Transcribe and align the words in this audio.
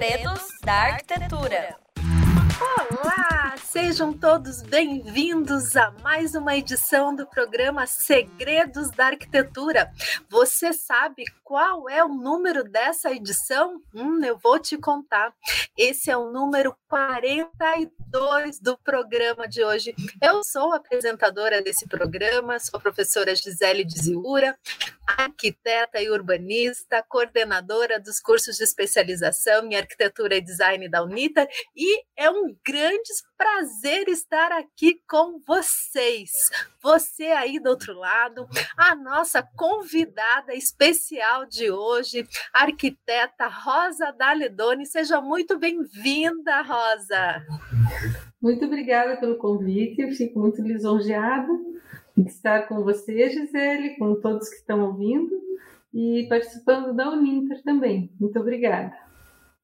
Segredos 0.00 0.40
da 0.64 0.72
Arquitetura. 0.72 1.76
Olá, 2.58 3.49
sejam 3.64 4.12
todos 4.12 4.62
bem-vindos 4.62 5.76
a 5.76 5.90
mais 6.02 6.34
uma 6.34 6.56
edição 6.56 7.14
do 7.14 7.26
programa 7.26 7.86
Segredos 7.86 8.90
da 8.90 9.06
Arquitetura. 9.06 9.90
Você 10.28 10.72
sabe 10.72 11.24
qual 11.44 11.88
é 11.88 12.04
o 12.04 12.08
número 12.08 12.64
dessa 12.64 13.10
edição? 13.10 13.80
Hum, 13.94 14.24
eu 14.24 14.38
vou 14.38 14.58
te 14.58 14.76
contar. 14.78 15.34
Esse 15.76 16.10
é 16.10 16.16
o 16.16 16.30
número 16.30 16.76
42 16.88 18.60
do 18.60 18.76
programa 18.78 19.46
de 19.46 19.64
hoje. 19.64 19.94
Eu 20.22 20.42
sou 20.44 20.72
apresentadora 20.72 21.62
desse 21.62 21.86
programa, 21.88 22.58
sou 22.58 22.78
a 22.78 22.80
professora 22.80 23.34
Gisele 23.34 23.84
Diziura, 23.84 24.56
arquiteta 25.06 26.00
e 26.00 26.10
urbanista, 26.10 27.04
coordenadora 27.08 28.00
dos 28.00 28.20
cursos 28.20 28.56
de 28.56 28.64
especialização 28.64 29.66
em 29.66 29.76
arquitetura 29.76 30.36
e 30.36 30.40
design 30.40 30.88
da 30.88 31.02
Unita, 31.02 31.48
e 31.74 32.02
é 32.16 32.30
um 32.30 32.56
grande 32.64 33.12
prazer 33.40 34.06
estar 34.08 34.52
aqui 34.52 35.00
com 35.08 35.40
vocês. 35.46 36.30
Você 36.82 37.24
aí 37.24 37.58
do 37.58 37.70
outro 37.70 37.94
lado, 37.94 38.46
a 38.76 38.94
nossa 38.94 39.42
convidada 39.56 40.54
especial 40.54 41.46
de 41.46 41.70
hoje, 41.70 42.28
arquiteta 42.52 43.46
Rosa 43.46 44.12
Daledoni. 44.12 44.84
Seja 44.84 45.22
muito 45.22 45.58
bem-vinda, 45.58 46.60
Rosa. 46.60 47.42
Muito 48.42 48.66
obrigada 48.66 49.16
pelo 49.16 49.38
convite, 49.38 50.02
eu 50.02 50.10
fico 50.10 50.38
muito 50.38 50.60
lisonjeada 50.60 51.48
de 52.14 52.28
estar 52.28 52.68
com 52.68 52.84
você, 52.84 53.30
Gisele, 53.30 53.96
com 53.96 54.20
todos 54.20 54.50
que 54.50 54.56
estão 54.56 54.82
ouvindo 54.84 55.32
e 55.94 56.26
participando 56.28 56.94
da 56.94 57.10
Uninter 57.10 57.62
também. 57.62 58.12
Muito 58.20 58.38
obrigada. 58.38 59.09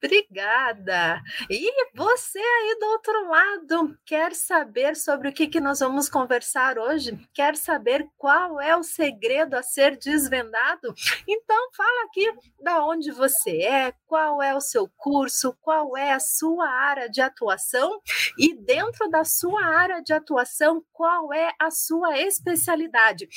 Obrigada! 0.03 1.23
E 1.49 1.73
você 1.95 2.39
aí 2.39 2.79
do 2.79 2.87
outro 2.87 3.29
lado, 3.29 3.99
quer 4.05 4.35
saber 4.35 4.95
sobre 4.95 5.29
o 5.29 5.33
que, 5.33 5.47
que 5.47 5.59
nós 5.59 5.81
vamos 5.81 6.09
conversar 6.09 6.79
hoje? 6.79 7.19
Quer 7.33 7.57
saber 7.57 8.07
qual 8.19 8.61
é 8.61 8.77
o 8.77 8.83
segredo 8.83 9.55
a 9.55 9.63
ser 9.63 9.97
desvendado? 9.97 10.95
Então 11.27 11.71
fala 11.75 12.05
aqui 12.05 12.31
da 12.61 12.85
onde 12.85 13.11
você 13.11 13.63
é, 13.63 13.93
qual 14.07 14.43
é 14.43 14.55
o 14.55 14.61
seu 14.61 14.87
curso, 14.99 15.57
qual 15.63 15.97
é 15.97 16.13
a 16.13 16.21
sua 16.21 16.69
área 16.69 17.09
de 17.09 17.23
atuação 17.23 18.01
e 18.39 18.55
dentro 18.55 19.09
da 19.09 19.25
sua 19.25 19.65
área 19.65 20.03
de 20.03 20.13
atuação, 20.13 20.85
qual 20.93 21.33
é 21.33 21.55
a 21.59 21.71
sua 21.71 22.19
especialidade. 22.19 23.29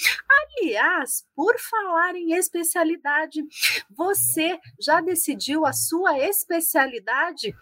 Aliás, 0.59 1.25
por 1.33 1.57
falar 1.57 2.15
em 2.15 2.33
especialidade, 2.33 3.43
você 3.89 4.59
já 4.79 4.99
decidiu 4.99 5.65
a 5.65 5.71
sua 5.71 6.17
especialidade? 6.19 6.48
Especialidade? 6.49 7.55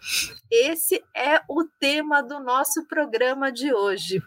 Esse 0.50 1.04
é 1.14 1.40
o 1.48 1.64
tema 1.78 2.22
do 2.22 2.40
nosso 2.40 2.86
programa 2.86 3.52
de 3.52 3.72
hoje. 3.72 4.20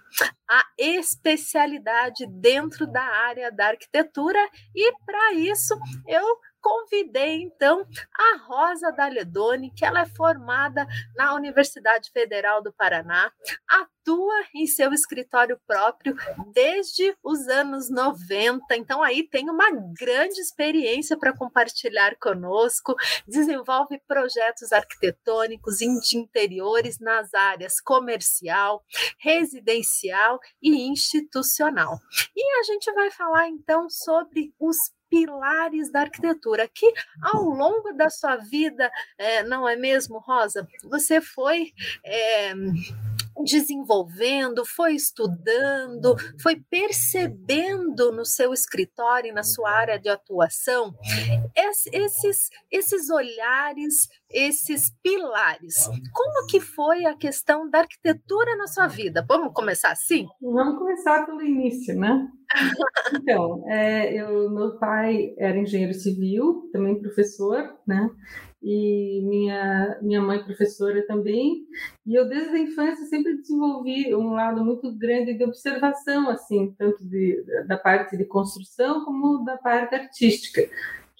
A 0.50 0.64
especialidade 0.78 2.28
dentro 2.28 2.86
da 2.86 3.02
área 3.02 3.52
da 3.52 3.70
arquitetura, 3.70 4.40
e 4.76 4.94
para 5.06 5.34
isso 5.34 5.74
eu 6.08 6.38
convidei 6.62 7.42
então 7.42 7.86
a 8.14 8.38
Rosa 8.46 8.92
Daledoni, 8.92 9.72
que 9.72 9.84
ela 9.84 10.02
é 10.02 10.06
formada 10.06 10.86
na 11.16 11.34
Universidade 11.34 12.12
Federal 12.12 12.62
do 12.62 12.72
Paraná, 12.72 13.32
atua 13.68 14.44
em 14.56 14.66
seu 14.68 14.94
escritório 14.94 15.60
próprio 15.68 16.16
desde 16.54 17.16
os 17.24 17.48
anos 17.48 17.90
90, 17.90 18.76
então 18.76 19.02
aí 19.02 19.28
tem 19.28 19.50
uma 19.50 19.70
grande 19.98 20.40
experiência 20.40 21.18
para 21.18 21.36
compartilhar 21.36 22.16
conosco, 22.18 22.96
desenvolve 23.28 24.00
projetos 24.08 24.72
arquitetônicos 24.72 25.78
de 25.78 26.18
interiores 26.18 27.00
nas 27.00 27.34
áreas 27.34 27.80
comercial, 27.80 28.84
residencial 29.20 30.40
e 30.62 30.88
institucional. 30.88 32.00
E 32.36 32.60
a 32.60 32.64
gente 32.64 32.92
vai 32.94 33.12
falar 33.12 33.48
então 33.48 33.90
sobre 33.90 34.54
os 34.60 34.78
pilares 35.12 35.92
da 35.92 36.02
arquitetura, 36.02 36.70
que 36.74 36.92
ao 37.22 37.44
longo 37.44 37.92
da 37.92 38.10
sua 38.10 38.38
vida, 38.38 38.90
é, 39.18 39.44
não 39.44 39.68
é 39.68 39.76
mesmo, 39.76 40.20
Rosa? 40.20 40.66
Você 40.86 41.20
foi. 41.20 41.74
É, 42.04 42.54
desenvolvendo, 43.44 44.64
foi 44.66 44.94
estudando, 44.94 46.16
foi 46.42 46.62
percebendo 46.70 48.12
no 48.12 48.26
seu 48.26 48.54
escritório 48.54 49.30
e 49.30 49.34
na 49.34 49.42
sua 49.42 49.72
área 49.72 49.98
de 49.98 50.10
atuação 50.10 50.94
esses, 51.56 52.50
esses 52.70 53.10
olhares, 53.10 54.08
esses 54.30 54.92
pilares. 55.02 55.76
Como 56.14 56.48
que 56.48 56.60
foi 56.60 57.06
a 57.06 57.16
questão 57.16 57.70
da 57.70 57.80
arquitetura 57.80 58.56
na 58.58 58.68
sua 58.68 58.88
vida? 58.88 59.26
Vamos 59.28 59.54
começar 59.54 59.92
assim? 59.92 60.28
Vamos 60.42 60.78
começar 60.78 61.26
pelo 61.26 61.42
início, 61.42 61.98
né? 61.98 62.28
Então, 63.14 63.64
é, 63.68 64.14
eu, 64.14 64.50
meu 64.50 64.78
pai 64.78 65.34
era 65.38 65.58
engenheiro 65.58 65.94
civil, 65.94 66.70
também 66.72 67.00
professor, 67.00 67.78
né? 67.86 68.10
e 68.62 69.22
minha, 69.24 69.98
minha 70.02 70.22
mãe 70.22 70.44
professora 70.44 71.06
também, 71.08 71.66
e 72.06 72.14
eu 72.14 72.30
desde 72.30 72.56
a 72.56 72.60
infância 72.60 73.06
sempre 73.08 73.38
desenvolvi 73.38 74.14
um 74.14 74.34
lado 74.34 74.64
muito 74.64 74.96
grande 74.96 75.34
de 75.34 75.44
observação, 75.44 76.30
assim, 76.30 76.74
tanto 76.78 77.04
de, 77.04 77.44
da 77.68 77.78
parte 77.78 78.16
de 78.16 78.24
construção 78.24 79.04
como 79.04 79.44
da 79.44 79.58
parte 79.58 79.96
artística 79.96 80.62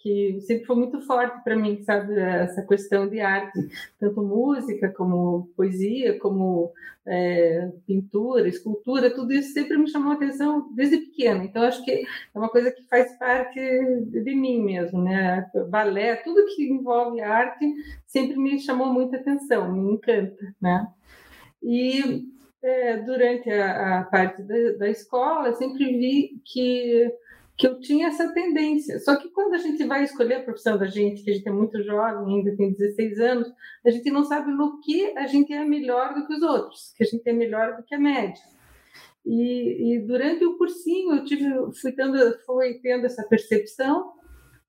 que 0.02 0.40
sempre 0.42 0.66
foi 0.66 0.76
muito 0.76 1.00
forte 1.02 1.44
para 1.44 1.56
mim, 1.56 1.82
sabe, 1.84 2.20
essa 2.20 2.62
questão 2.64 3.08
de 3.08 3.20
arte, 3.20 3.60
tanto 4.00 4.22
música 4.22 4.90
como 4.90 5.50
poesia, 5.56 6.18
como 6.18 6.72
é, 7.06 7.72
pintura, 7.86 8.48
escultura, 8.48 9.14
tudo 9.14 9.32
isso 9.34 9.54
sempre 9.54 9.78
me 9.78 9.88
chamou 9.88 10.14
atenção 10.14 10.70
desde 10.74 10.98
pequena. 10.98 11.44
Então 11.44 11.64
acho 11.64 11.84
que 11.84 11.92
é 11.92 12.06
uma 12.34 12.50
coisa 12.50 12.72
que 12.72 12.84
faz 12.88 13.16
parte 13.18 13.60
de 13.60 14.36
mim 14.36 14.64
mesmo, 14.64 15.02
né? 15.02 15.50
Balé, 15.70 16.16
tudo 16.18 16.48
que 16.56 16.68
envolve 16.70 17.22
arte 17.22 17.66
sempre 18.08 18.38
me 18.38 18.60
chamou 18.60 18.92
muita 18.92 19.18
atenção, 19.18 19.72
me 19.72 19.94
encanta, 19.94 20.56
né? 20.60 20.88
E 21.62 22.28
é, 22.64 22.98
durante 22.98 23.50
a, 23.52 24.00
a 24.00 24.04
parte 24.04 24.42
da, 24.42 24.72
da 24.78 24.90
escola 24.90 25.54
sempre 25.54 25.86
vi 25.98 26.42
que 26.44 27.12
que 27.62 27.68
eu 27.68 27.80
tinha 27.80 28.08
essa 28.08 28.34
tendência. 28.34 28.98
Só 29.02 29.16
que 29.16 29.30
quando 29.30 29.54
a 29.54 29.60
gente 29.60 29.84
vai 29.84 30.04
escolher 30.04 30.38
a 30.38 30.44
profissão 30.44 30.80
da 30.80 30.88
gente, 30.88 31.24
que 31.24 31.30
a 31.30 31.34
gente 31.36 31.48
é 31.48 31.52
muito 31.52 31.80
jovem, 31.84 32.40
ainda 32.40 32.58
tem 32.58 32.74
16 32.74 33.20
anos, 33.20 33.54
a 33.86 33.92
gente 33.92 34.10
não 34.10 34.24
sabe 34.24 34.52
no 34.52 34.80
que 34.80 35.16
a 35.16 35.28
gente 35.28 35.54
é 35.54 35.64
melhor 35.64 36.16
do 36.16 36.26
que 36.26 36.34
os 36.34 36.42
outros, 36.42 36.92
que 36.98 37.04
a 37.04 37.06
gente 37.06 37.22
é 37.24 37.32
melhor 37.32 37.78
do 37.78 37.84
que 37.84 37.94
a 37.94 38.00
média. 38.00 38.42
E, 39.24 39.94
e 39.94 40.00
durante 40.00 40.44
o 40.44 40.58
cursinho 40.58 41.18
eu 41.18 41.24
tive, 41.24 41.46
fui 41.80 41.92
tendo, 41.92 42.18
fui 42.48 42.80
tendo 42.82 43.06
essa 43.06 43.24
percepção 43.28 44.12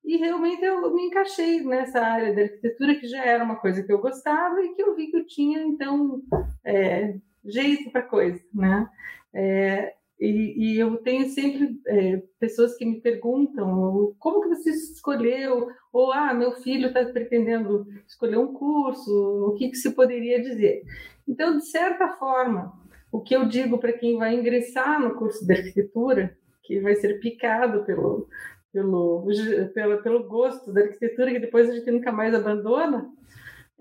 e 0.04 0.19
realmente 0.19 0.62
eu 0.62 0.94
me 0.94 1.06
encaixei 1.06 1.62
nessa 1.62 1.98
área 1.98 2.34
da 2.34 2.42
arquitetura 2.42 2.97
que 2.97 3.06
já 3.06 3.25
era 3.25 3.42
uma 3.42 3.56
coisa 3.56 3.82
que 3.82 3.91
eu 3.91 4.02
gostava 4.02 4.62
e 4.62 4.75
que 4.75 4.82
eu 4.82 4.94
vi 4.94 5.06
que 5.06 5.16
eu 5.16 5.26
tinha 5.26 5.62
então 5.62 6.20
é, 6.62 7.16
jeito 7.42 7.91
para 7.91 8.02
coisa, 8.02 8.38
né? 8.52 8.86
É, 9.32 9.94
e, 10.25 10.55
e, 10.56 10.78
eu 10.78 10.99
tenho 10.99 11.28
sempre 11.28 11.81
é, 11.84 12.22
pessoas 12.38 12.77
que 12.77 12.84
me 12.84 13.00
perguntam 13.00 14.15
como 14.21 14.41
que 14.43 14.49
você 14.50 14.71
escolheu, 14.71 15.69
ou 15.93 16.12
ah, 16.12 16.33
meu 16.33 16.53
filho 16.53 16.87
está 16.87 17.05
pretendendo 17.05 17.84
escolher 18.06 18.38
um 18.38 18.53
curso, 18.53 19.11
o 19.49 19.55
que, 19.55 19.71
que 19.71 19.77
se 19.77 19.91
poderia 19.91 20.41
dizer. 20.41 20.84
Então, 21.27 21.59
de 21.59 21.66
certa 21.66 22.09
forma, 22.11 22.72
o 23.11 23.21
que 23.21 23.34
eu 23.34 23.47
digo 23.49 23.78
para 23.78 23.93
quem 23.93 24.16
vai 24.16 24.34
ingressar 24.34 25.00
no 25.00 25.16
curso 25.16 25.44
de 25.44 25.55
arquitetura, 25.55 26.37
que 26.62 26.78
vai 26.78 26.94
ser 26.94 27.19
picado 27.19 27.84
pelo, 27.84 28.28
pelo, 28.72 29.27
pelo, 29.75 30.03
pelo 30.03 30.28
gosto 30.28 30.72
da 30.72 30.82
arquitetura, 30.82 31.32
que 31.32 31.41
depois 31.41 31.69
a 31.69 31.75
gente 31.75 31.91
nunca 31.91 32.12
mais 32.12 32.32
abandona, 32.32 33.11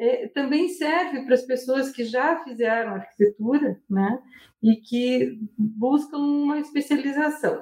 é, 0.02 0.28
também 0.30 0.68
serve 0.68 1.22
para 1.26 1.36
as 1.36 1.44
pessoas 1.44 1.92
que 1.92 2.04
já 2.04 2.44
fizeram 2.44 2.96
arquitetura, 2.96 3.80
né, 3.88 4.20
e 4.64 4.76
que 4.78 5.40
buscam 5.56 6.18
uma 6.18 6.60
especialização. 6.60 7.62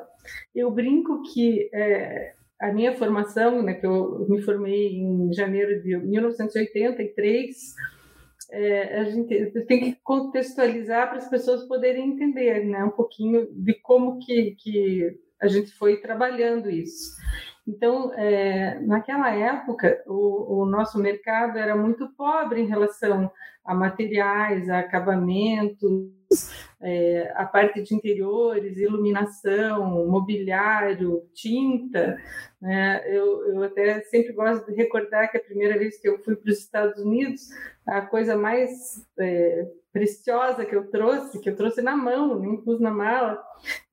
Eu 0.56 0.72
brinco 0.72 1.22
que 1.34 1.70
é, 1.74 2.34
a 2.62 2.72
minha 2.72 2.96
formação, 2.96 3.62
né, 3.62 3.74
que 3.74 3.86
eu 3.86 4.26
me 4.30 4.42
formei 4.42 4.96
em 4.96 5.34
janeiro 5.34 5.84
de 5.84 5.98
1983, 5.98 7.76
é, 8.52 9.00
a 9.00 9.04
gente 9.04 9.52
tem 9.68 9.80
que 9.82 9.98
contextualizar 10.02 11.10
para 11.10 11.18
as 11.18 11.30
pessoas 11.30 11.68
poderem 11.68 12.10
entender, 12.10 12.66
né, 12.66 12.86
um 12.86 12.92
pouquinho 12.92 13.50
de 13.52 13.74
como 13.82 14.18
que, 14.20 14.56
que 14.58 15.20
a 15.42 15.48
gente 15.50 15.74
foi 15.74 15.98
trabalhando 15.98 16.70
isso. 16.70 17.18
Então, 17.70 18.12
é, 18.16 18.80
naquela 18.80 19.30
época, 19.30 20.02
o, 20.08 20.62
o, 20.62 20.66
nosso 20.66 20.98
mercado 20.98 21.56
era 21.60 21.76
muito 21.76 22.10
pobre 22.16 22.62
em 22.62 22.66
relação 22.66 23.32
a 23.64 23.76
materiais, 23.76 24.68
a 24.72 24.80
acabamento, 24.80 26.12
é, 26.82 27.32
a 27.36 27.46
parte 27.46 27.84
de 27.84 27.94
interiores, 27.94 28.76
iluminação, 28.76 30.08
mobiliário, 30.08 31.30
tinta. 31.32 32.20
Né? 32.60 33.04
Eu, 33.06 33.54
eu 33.54 33.64
até 33.64 34.02
sempre 34.02 34.34
gosto 34.34 34.66
de 34.66 34.74
recordar 34.76 35.30
que 35.30 35.38
a 35.38 35.44
primeira 35.44 35.78
vez 35.78 36.02
que 36.02 36.10
eu 36.10 36.18
fui 36.24 36.36
para 36.36 36.50
os 36.50 36.58
Estados 36.58 37.00
Unidos, 37.00 37.50
a 37.88 38.02
coisa 38.02 38.36
mais 38.36 39.08
é, 39.20 39.68
preciosa 39.94 40.66
que 40.66 40.76
eu 40.76 40.90
trouxe, 40.90 41.40
que 41.40 41.52
eu 41.52 41.56
trouxe 41.56 41.84
na 41.84 41.96
mão, 41.96 42.40
nem 42.40 42.58
pus 42.58 42.80
na 42.80 42.90
mala, 42.90 43.40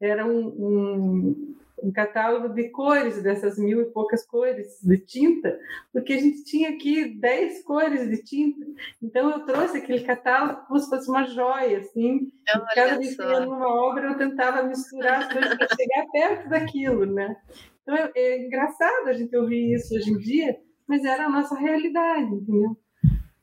era 0.01 0.25
um, 0.25 0.47
um 0.47 1.57
um 1.83 1.93
catálogo 1.93 2.55
de 2.55 2.71
cores, 2.71 3.23
dessas 3.23 3.59
mil 3.59 3.83
e 3.83 3.87
poucas 3.87 4.27
cores 4.27 4.79
de 4.83 4.99
tinta, 4.99 5.59
porque 5.93 6.15
a 6.15 6.19
gente 6.19 6.45
tinha 6.45 6.71
aqui 6.71 7.19
dez 7.19 7.63
cores 7.65 8.09
de 8.09 8.23
tinta. 8.23 8.65
Então, 9.03 9.31
eu 9.31 9.45
trouxe 9.45 9.79
aquele 9.79 10.03
catálogo 10.05 10.67
como 10.67 10.79
se 10.81 10.89
fosse 10.89 11.11
uma 11.11 11.25
joia, 11.25 11.79
assim. 11.79 12.31
Cada 12.75 12.97
vez 12.99 13.17
que 13.17 13.23
ia 13.23 13.41
numa 13.41 13.69
obra, 13.69 14.09
eu 14.09 14.19
tentava 14.19 14.63
misturar 14.63 15.25
as 15.25 15.33
coisas 15.33 15.57
para 15.57 15.69
chegar 15.69 16.07
perto 16.13 16.49
daquilo, 16.49 17.07
né? 17.07 17.37
Então, 17.83 17.95
é, 17.95 18.11
é 18.15 18.47
engraçado 18.47 19.09
a 19.09 19.13
gente 19.13 19.37
ouvir 19.37 19.75
isso 19.75 19.95
hoje 19.95 20.11
em 20.11 20.19
dia, 20.19 20.57
mas 20.89 21.05
era 21.05 21.27
a 21.27 21.31
nossa 21.31 21.57
realidade, 21.57 22.35
entendeu? 22.35 22.77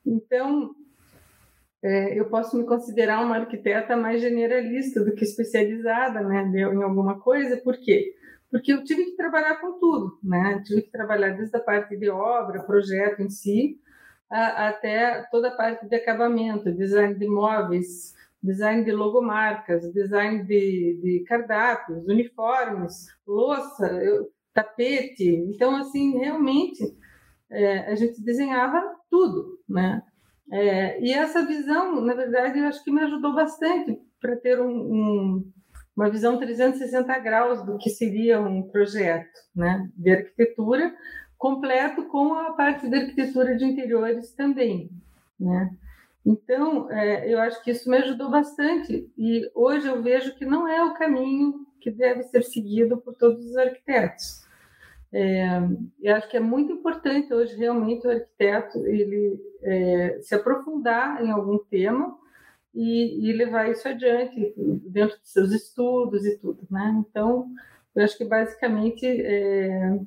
Então, 0.05 0.75
é, 1.83 2.17
eu 2.17 2.29
posso 2.29 2.57
me 2.57 2.65
considerar 2.65 3.23
uma 3.23 3.37
arquiteta 3.37 3.97
mais 3.97 4.21
generalista 4.21 5.03
do 5.03 5.13
que 5.13 5.23
especializada 5.23 6.21
né, 6.21 6.43
em 6.55 6.81
alguma 6.81 7.19
coisa, 7.19 7.57
por 7.57 7.77
quê? 7.77 8.13
Porque 8.53 8.71
eu 8.71 8.83
tive 8.83 9.05
que 9.05 9.15
trabalhar 9.15 9.55
com 9.55 9.79
tudo, 9.79 10.19
né? 10.21 10.61
Tive 10.63 10.83
que 10.83 10.91
trabalhar 10.91 11.35
desde 11.35 11.57
a 11.57 11.59
parte 11.59 11.97
de 11.97 12.07
obra, 12.07 12.61
projeto 12.61 13.19
em 13.19 13.27
si, 13.27 13.79
a, 14.29 14.67
até 14.67 15.23
toda 15.31 15.47
a 15.47 15.55
parte 15.55 15.87
de 15.87 15.95
acabamento, 15.95 16.71
design 16.71 17.15
de 17.15 17.27
móveis, 17.27 18.13
design 18.43 18.85
de 18.85 18.91
logomarcas, 18.91 19.91
design 19.91 20.43
de, 20.43 20.99
de 21.01 21.23
cardápios, 21.27 22.05
uniformes, 22.05 23.07
louça, 23.25 23.87
eu, 23.87 24.31
tapete. 24.53 25.29
Então, 25.49 25.75
assim, 25.75 26.19
realmente 26.19 26.95
é, 27.49 27.91
a 27.91 27.95
gente 27.95 28.23
desenhava 28.23 28.83
tudo, 29.09 29.59
né? 29.67 30.03
É, 30.51 31.01
e 31.01 31.11
essa 31.11 31.43
visão, 31.43 31.99
na 32.01 32.13
verdade, 32.13 32.59
eu 32.59 32.67
acho 32.67 32.83
que 32.83 32.91
me 32.91 33.01
ajudou 33.01 33.33
bastante 33.33 33.99
para 34.21 34.35
ter 34.35 34.61
um, 34.61 34.69
um 34.69 35.53
uma 35.95 36.09
visão 36.09 36.37
360 36.37 37.19
graus 37.19 37.63
do 37.63 37.77
que 37.77 37.89
seria 37.89 38.41
um 38.41 38.63
projeto 38.63 39.39
né, 39.55 39.89
de 39.95 40.11
arquitetura, 40.11 40.93
completo 41.37 42.05
com 42.05 42.33
a 42.33 42.53
parte 42.53 42.89
da 42.89 42.97
arquitetura 42.97 43.55
de 43.55 43.65
interiores 43.65 44.31
também. 44.33 44.89
Né? 45.39 45.71
Então, 46.25 46.89
é, 46.91 47.31
eu 47.31 47.39
acho 47.39 47.61
que 47.63 47.71
isso 47.71 47.89
me 47.89 47.97
ajudou 47.97 48.31
bastante, 48.31 49.11
e 49.17 49.51
hoje 49.53 49.87
eu 49.87 50.01
vejo 50.01 50.35
que 50.35 50.45
não 50.45 50.67
é 50.67 50.83
o 50.83 50.93
caminho 50.93 51.65
que 51.81 51.91
deve 51.91 52.23
ser 52.23 52.43
seguido 52.43 52.97
por 52.97 53.13
todos 53.13 53.45
os 53.45 53.57
arquitetos. 53.57 54.43
É, 55.11 55.59
eu 56.01 56.15
acho 56.15 56.27
que 56.27 56.37
é 56.37 56.39
muito 56.39 56.71
importante 56.73 57.31
hoje 57.31 57.55
realmente 57.55 58.07
o 58.07 58.09
arquiteto 58.09 58.79
ele 58.87 59.39
é, 59.61 60.19
se 60.23 60.33
aprofundar 60.33 61.23
em 61.23 61.29
algum 61.29 61.59
tema 61.59 62.17
e, 62.73 63.29
e, 63.29 63.33
levar 63.33 63.69
isso 63.69 63.87
adiante 63.87 64.53
dentro 64.87 65.19
dos 65.19 65.31
seus 65.31 65.51
estudos 65.51 66.25
e 66.25 66.39
tudo, 66.39 66.65
né? 66.71 67.03
Então, 67.07 67.47
eu 67.95 68.03
acho 68.03 68.17
que 68.17 68.25
basicamente 68.25 69.05
é, 69.05 69.99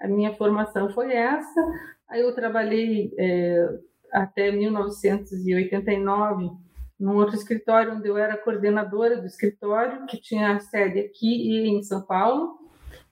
a 0.00 0.06
minha 0.06 0.34
formação 0.34 0.90
foi 0.90 1.12
essa. 1.12 1.60
Aí 2.08 2.20
eu 2.20 2.34
trabalhei 2.34 3.14
é, 3.18 3.66
até 4.12 4.50
1989 4.50 6.50
num 6.98 7.16
outro 7.16 7.34
escritório 7.34 7.94
onde 7.94 8.08
eu 8.08 8.18
era 8.18 8.36
coordenadora 8.36 9.16
do 9.16 9.26
escritório, 9.26 10.04
que 10.04 10.20
tinha 10.20 10.56
a 10.56 10.60
sede 10.60 11.00
aqui 11.00 11.50
e 11.50 11.68
em 11.68 11.82
São 11.82 12.02
Paulo, 12.02 12.58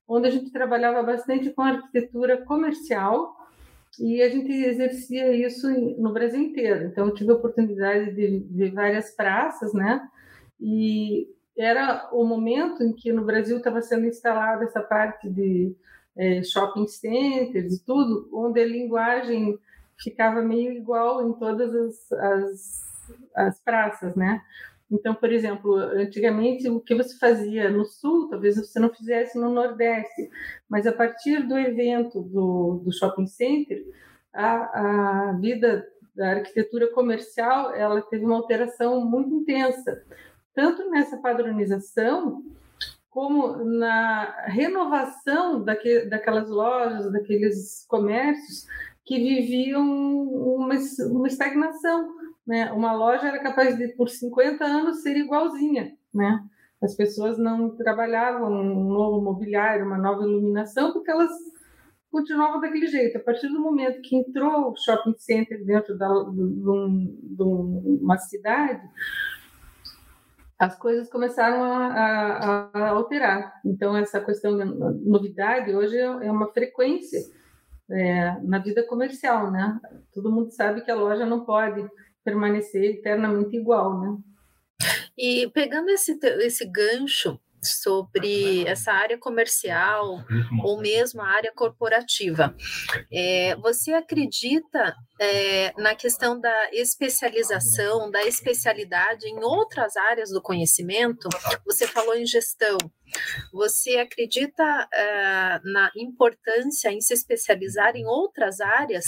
onde 0.06 0.28
a 0.28 0.30
gente 0.30 0.52
trabalhava 0.52 1.02
bastante 1.02 1.48
com 1.50 1.62
arquitetura 1.62 2.44
comercial 2.44 3.37
e 3.98 4.22
a 4.22 4.28
gente 4.28 4.50
exercia 4.52 5.32
isso 5.32 5.68
no 6.00 6.12
Brasil 6.12 6.40
inteiro. 6.40 6.86
Então, 6.86 7.06
eu 7.06 7.14
tive 7.14 7.30
a 7.30 7.34
oportunidade 7.34 8.14
de 8.14 8.46
ver 8.50 8.72
várias 8.72 9.10
praças, 9.10 9.72
né? 9.72 10.08
E 10.60 11.28
era 11.56 12.08
o 12.12 12.24
momento 12.24 12.82
em 12.82 12.92
que 12.92 13.12
no 13.12 13.24
Brasil 13.24 13.58
estava 13.58 13.82
sendo 13.82 14.06
instalada 14.06 14.64
essa 14.64 14.80
parte 14.80 15.28
de 15.28 15.74
é, 16.16 16.42
shopping 16.42 16.86
centers 16.86 17.74
e 17.74 17.84
tudo, 17.84 18.28
onde 18.32 18.60
a 18.60 18.66
linguagem 18.66 19.58
ficava 19.98 20.40
meio 20.42 20.72
igual 20.72 21.28
em 21.28 21.32
todas 21.34 21.74
as, 21.74 22.12
as, 22.12 22.82
as 23.34 23.60
praças, 23.60 24.14
né? 24.14 24.40
Então, 24.90 25.14
por 25.14 25.30
exemplo, 25.30 25.74
antigamente 25.74 26.68
o 26.68 26.80
que 26.80 26.94
você 26.94 27.16
fazia 27.18 27.70
no 27.70 27.84
sul, 27.84 28.28
talvez 28.28 28.56
você 28.56 28.80
não 28.80 28.88
fizesse 28.88 29.38
no 29.38 29.50
nordeste, 29.50 30.30
mas 30.68 30.86
a 30.86 30.92
partir 30.92 31.46
do 31.46 31.58
evento 31.58 32.22
do, 32.22 32.80
do 32.84 32.92
shopping 32.92 33.26
center, 33.26 33.84
a, 34.32 35.30
a 35.30 35.32
vida 35.34 35.86
da 36.14 36.30
arquitetura 36.30 36.88
comercial 36.88 37.74
ela 37.74 38.00
teve 38.02 38.24
uma 38.24 38.36
alteração 38.36 39.04
muito 39.04 39.34
intensa, 39.34 40.02
tanto 40.54 40.88
nessa 40.90 41.18
padronização 41.18 42.42
como 43.10 43.64
na 43.64 44.44
renovação 44.46 45.62
daque, 45.62 46.06
daquelas 46.06 46.48
lojas, 46.48 47.10
daqueles 47.12 47.84
comércios 47.88 48.66
que 49.04 49.18
viviam 49.18 49.82
uma, 49.82 50.74
uma 51.10 51.26
estagnação 51.26 52.10
né? 52.48 52.72
Uma 52.72 52.94
loja 52.94 53.28
era 53.28 53.38
capaz 53.42 53.76
de, 53.76 53.88
por 53.88 54.08
50 54.08 54.64
anos, 54.64 55.02
ser 55.02 55.18
igualzinha, 55.18 55.92
né? 56.12 56.42
As 56.82 56.94
pessoas 56.94 57.36
não 57.36 57.76
trabalhavam 57.76 58.50
um 58.50 58.88
novo 58.88 59.20
mobiliário, 59.20 59.84
uma 59.84 59.98
nova 59.98 60.22
iluminação, 60.22 60.94
porque 60.94 61.10
elas 61.10 61.30
continuavam 62.10 62.58
daquele 62.58 62.86
jeito. 62.86 63.18
A 63.18 63.20
partir 63.20 63.48
do 63.48 63.60
momento 63.60 64.00
que 64.00 64.16
entrou 64.16 64.72
o 64.72 64.76
shopping 64.76 65.14
center 65.18 65.62
dentro 65.62 65.98
da, 65.98 66.08
de, 66.08 67.42
uma 67.42 68.16
cidade, 68.16 68.80
as 70.58 70.74
coisas 70.78 71.10
começaram 71.10 71.62
a, 71.62 71.86
a, 71.86 72.70
a, 72.72 72.88
alterar. 72.90 73.60
Então, 73.62 73.94
essa 73.94 74.20
questão 74.24 74.56
da 74.56 74.64
novidade 74.64 75.74
hoje 75.74 75.98
é 75.98 76.32
uma 76.32 76.48
frequência 76.48 77.20
é, 77.90 78.40
na 78.42 78.58
vida 78.58 78.82
comercial, 78.84 79.50
né? 79.50 79.78
Todo 80.14 80.32
mundo 80.32 80.50
sabe 80.50 80.80
que 80.80 80.90
a 80.90 80.96
loja 80.96 81.26
não 81.26 81.44
pode 81.44 81.86
permanecer 82.28 82.84
eternamente 82.84 83.56
igual, 83.56 83.98
né? 83.98 84.18
E 85.16 85.50
pegando 85.52 85.88
esse, 85.88 86.18
esse 86.22 86.66
gancho 86.66 87.40
sobre 87.62 88.64
essa 88.68 88.92
área 88.92 89.18
comercial 89.18 90.24
ou 90.62 90.80
mesmo 90.80 91.22
a 91.22 91.26
área 91.28 91.52
corporativa. 91.52 92.54
É, 93.10 93.56
você 93.56 93.92
acredita 93.92 94.94
é, 95.20 95.72
na 95.80 95.94
questão 95.94 96.38
da 96.40 96.70
especialização, 96.72 98.10
da 98.10 98.22
especialidade 98.24 99.26
em 99.26 99.42
outras 99.42 99.96
áreas 99.96 100.30
do 100.30 100.40
conhecimento? 100.40 101.28
Você 101.66 101.86
falou 101.86 102.14
em 102.14 102.26
gestão. 102.26 102.76
Você 103.52 103.96
acredita 103.96 104.62
é, 104.92 105.60
na 105.64 105.90
importância 105.96 106.92
em 106.92 107.00
se 107.00 107.14
especializar 107.14 107.96
em 107.96 108.06
outras 108.06 108.60
áreas 108.60 109.06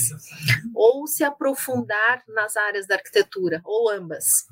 ou 0.75 1.07
se 1.07 1.23
aprofundar 1.23 2.23
nas 2.29 2.57
áreas 2.57 2.87
da 2.87 2.95
arquitetura, 2.95 3.61
ou 3.65 3.91
ambas? 3.91 4.47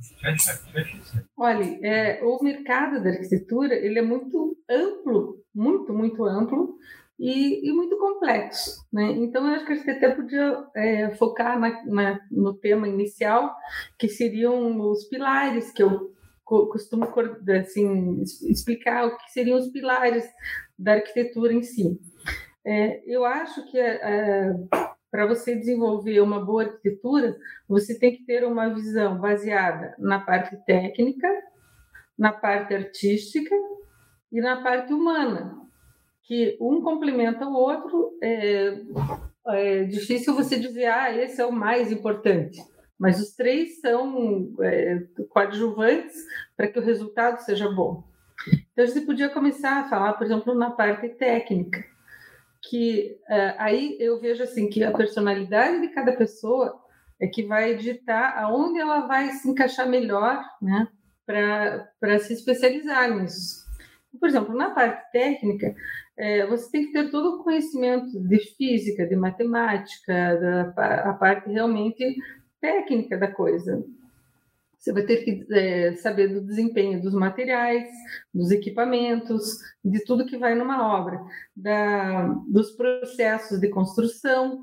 Olha, 1.37 1.79
é, 1.83 2.23
o 2.23 2.43
mercado 2.43 3.03
da 3.03 3.11
arquitetura 3.11 3.75
ele 3.75 3.99
é 3.99 4.03
muito 4.03 4.57
amplo, 4.69 5.43
muito, 5.55 5.95
muito 5.95 6.25
amplo, 6.25 6.77
e, 7.19 7.69
e, 7.69 7.73
muito 7.73 7.97
complexo. 7.99 8.87
Né? 8.93 9.11
Então, 9.13 9.47
eu 9.47 9.55
acho 9.55 9.67
que 9.67 9.73
a 9.73 9.75
gente 9.75 9.91
até 9.91 10.11
podia 10.15 10.65
é, 10.77 11.11
focar 11.17 11.59
na, 11.59 11.85
na, 11.85 12.21
no 12.31 12.55
tema 12.55 12.87
inicial, 12.87 13.55
que 13.99 14.09
seriam 14.09 14.81
os 14.81 15.05
pilares, 15.05 15.73
que 15.73 15.83
eu 15.83 16.13
costumo 16.45 17.07
assim, 17.61 18.23
explicar 18.23 19.07
o 19.07 19.17
que 19.19 19.33
seriam 19.33 19.59
os 19.59 19.69
pilares 19.69 20.25
da 20.79 20.95
arquitetura 20.95 21.53
em 21.53 21.63
si. 21.63 22.01
É, 22.65 23.03
eu 23.07 23.25
acho 23.25 23.69
que 23.71 23.79
é, 23.79 24.55
para 25.11 25.27
você 25.27 25.57
desenvolver 25.57 26.21
uma 26.21 26.45
boa 26.45 26.65
arquitetura, 26.65 27.37
você 27.69 27.99
tem 27.99 28.13
que 28.17 28.25
ter 28.25 28.47
uma 28.47 28.73
visão 28.73 29.19
baseada 29.19 29.95
na 29.99 30.21
parte 30.21 30.57
técnica, 30.65 31.29
na 32.17 32.33
parte 32.33 32.75
artística 32.75 33.55
e 34.33 34.41
na 34.41 34.63
parte 34.63 34.93
humana 34.93 35.68
que 36.29 36.59
um 36.61 36.83
complementa 36.83 37.47
o 37.47 37.55
outro, 37.55 38.19
é, 38.23 38.83
é 39.47 39.85
difícil 39.85 40.35
você 40.35 40.61
dizer, 40.61 40.85
ah, 40.85 41.11
esse 41.11 41.41
é 41.41 41.47
o 41.47 41.51
mais 41.51 41.91
importante. 41.91 42.63
Mas 42.99 43.19
os 43.19 43.35
três 43.35 43.81
são 43.81 44.53
é, 44.61 44.99
coadjuvantes 45.31 46.15
para 46.55 46.69
que 46.69 46.79
o 46.79 46.83
resultado 46.83 47.39
seja 47.39 47.71
bom. 47.71 48.05
Então, 48.73 48.87
você 48.87 49.01
podia 49.01 49.31
começar 49.31 49.81
a 49.81 49.89
falar, 49.89 50.13
por 50.13 50.27
exemplo, 50.27 50.55
na 50.55 50.71
parte 50.71 51.09
técnica, 51.09 51.83
que 52.69 53.17
é, 53.27 53.55
aí 53.57 53.97
eu 53.99 54.21
vejo 54.21 54.43
assim 54.43 54.69
que 54.69 54.85
a 54.85 54.93
personalidade 54.93 55.81
de 55.81 55.89
cada 55.89 56.13
pessoa 56.13 56.79
é 57.19 57.27
que 57.27 57.43
vai 57.43 57.75
ditar 57.75 58.37
aonde 58.37 58.79
ela 58.79 59.07
vai 59.07 59.31
se 59.31 59.49
encaixar 59.49 59.89
melhor, 59.89 60.45
né, 60.61 60.89
para 61.25 62.19
se 62.19 62.35
especializar 62.35 63.11
nisso. 63.11 63.68
Por 64.19 64.29
exemplo, 64.29 64.55
na 64.55 64.71
parte 64.71 65.11
técnica, 65.13 65.75
é, 66.17 66.47
você 66.47 66.71
tem 66.71 66.87
que 66.87 66.93
ter 66.93 67.11
todo 67.11 67.37
o 67.37 67.45
conhecimento 67.45 68.21
de 68.21 68.39
física, 68.57 69.07
de 69.07 69.17
matemática, 69.17 70.37
da, 70.37 71.11
a 71.11 71.13
parte 71.15 71.51
realmente 71.51 72.05
técnica 72.61 73.17
da 73.17 73.29
coisa. 73.29 73.85
Você 74.79 74.93
vai 74.93 75.03
ter 75.03 75.25
que 75.25 75.47
é, 75.53 75.95
saber 75.97 76.29
do 76.29 76.41
desempenho 76.41 77.03
dos 77.03 77.13
materiais, 77.13 77.89
dos 78.33 78.51
equipamentos, 78.51 79.59
de 79.85 80.05
tudo 80.05 80.27
que 80.27 80.39
vai 80.39 80.55
numa 80.55 80.97
obra, 80.97 81.21
da, 81.57 82.29
dos 82.49 82.71
processos 82.73 83.61
de 83.61 83.69
construção, 83.69 84.63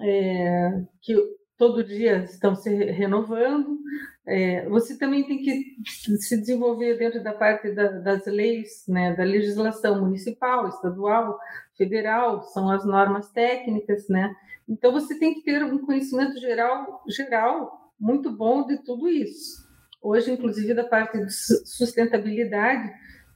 é, 0.00 0.82
que 1.00 1.16
todo 1.58 1.84
dia 1.84 2.24
estão 2.24 2.54
se 2.54 2.72
renovando. 2.72 3.78
É, 4.26 4.68
você 4.68 4.96
também 4.96 5.26
tem 5.26 5.38
que 5.42 5.76
se 5.84 6.36
desenvolver 6.36 6.96
dentro 6.96 7.22
da 7.22 7.32
parte 7.32 7.72
da, 7.72 7.88
das 7.88 8.24
leis, 8.26 8.84
né, 8.86 9.14
da 9.16 9.24
legislação 9.24 10.00
municipal, 10.00 10.68
estadual, 10.68 11.38
federal, 11.76 12.42
são 12.42 12.70
as 12.70 12.84
normas 12.84 13.30
técnicas, 13.32 14.08
né? 14.08 14.32
Então 14.68 14.92
você 14.92 15.18
tem 15.18 15.34
que 15.34 15.42
ter 15.42 15.64
um 15.64 15.84
conhecimento 15.84 16.38
geral, 16.38 17.02
geral 17.08 17.92
muito 17.98 18.30
bom 18.30 18.64
de 18.66 18.78
tudo 18.84 19.08
isso. 19.08 19.68
Hoje, 20.00 20.32
inclusive, 20.32 20.74
da 20.74 20.84
parte 20.84 21.18
de 21.18 21.32
sustentabilidade, 21.32 22.92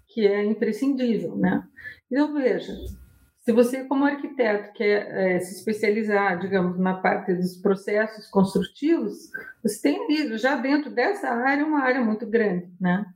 que 0.09 0.27
é 0.27 0.45
imprescindível, 0.45 1.37
né? 1.37 1.65
Então 2.11 2.33
veja, 2.33 2.73
se 3.47 3.53
você, 3.53 3.85
como 3.85 4.05
arquiteto, 4.05 4.73
quer 4.73 5.07
é, 5.09 5.39
se 5.39 5.55
especializar, 5.55 6.37
digamos, 6.41 6.77
na 6.81 6.95
parte 6.95 7.33
dos 7.33 7.57
processos 7.57 8.27
construtivos, 8.27 9.31
você 9.63 9.83
tem 9.83 10.05
ali, 10.05 10.37
já 10.37 10.57
dentro 10.57 10.91
dessa 10.91 11.29
área, 11.29 11.65
uma 11.65 11.79
área 11.79 12.01
muito 12.01 12.27
grande, 12.27 12.69
né? 12.81 13.07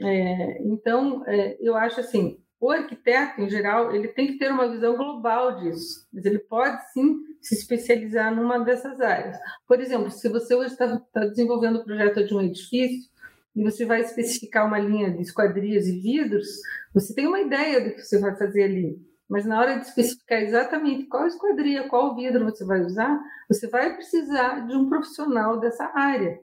É, 0.00 0.62
então, 0.64 1.22
é, 1.28 1.56
eu 1.60 1.76
acho 1.76 2.00
assim, 2.00 2.40
o 2.58 2.72
arquiteto, 2.72 3.40
em 3.40 3.48
geral, 3.48 3.94
ele 3.94 4.08
tem 4.08 4.26
que 4.26 4.38
ter 4.38 4.50
uma 4.50 4.68
visão 4.68 4.96
global 4.96 5.60
disso, 5.60 6.08
mas 6.12 6.24
ele 6.24 6.40
pode, 6.40 6.82
sim, 6.92 7.20
se 7.40 7.54
especializar 7.54 8.34
numa 8.34 8.58
dessas 8.58 9.00
áreas. 9.00 9.36
Por 9.68 9.80
exemplo, 9.80 10.10
se 10.10 10.28
você 10.28 10.56
hoje 10.56 10.72
está 10.72 10.98
tá 11.12 11.20
desenvolvendo 11.26 11.76
o 11.76 11.84
projeto 11.84 12.24
de 12.24 12.34
um 12.34 12.42
edifício, 12.42 13.08
e 13.54 13.62
você 13.62 13.84
vai 13.84 14.00
especificar 14.00 14.66
uma 14.66 14.80
linha 14.80 15.12
de 15.12 15.22
esquadrias 15.22 15.86
e 15.86 16.00
vidros, 16.00 16.48
você 16.92 17.14
tem 17.14 17.28
uma 17.28 17.40
ideia 17.40 17.80
do 17.80 17.94
que 17.94 18.02
você 18.02 18.18
vai 18.18 18.34
fazer 18.34 18.64
ali 18.64 19.11
mas 19.32 19.46
na 19.46 19.58
hora 19.58 19.78
de 19.78 19.86
especificar 19.86 20.42
exatamente 20.42 21.06
qual 21.06 21.26
esquadria, 21.26 21.88
qual 21.88 22.14
vidro 22.14 22.44
você 22.44 22.66
vai 22.66 22.82
usar, 22.82 23.18
você 23.48 23.66
vai 23.66 23.94
precisar 23.94 24.66
de 24.66 24.76
um 24.76 24.90
profissional 24.90 25.58
dessa 25.58 25.90
área, 25.94 26.38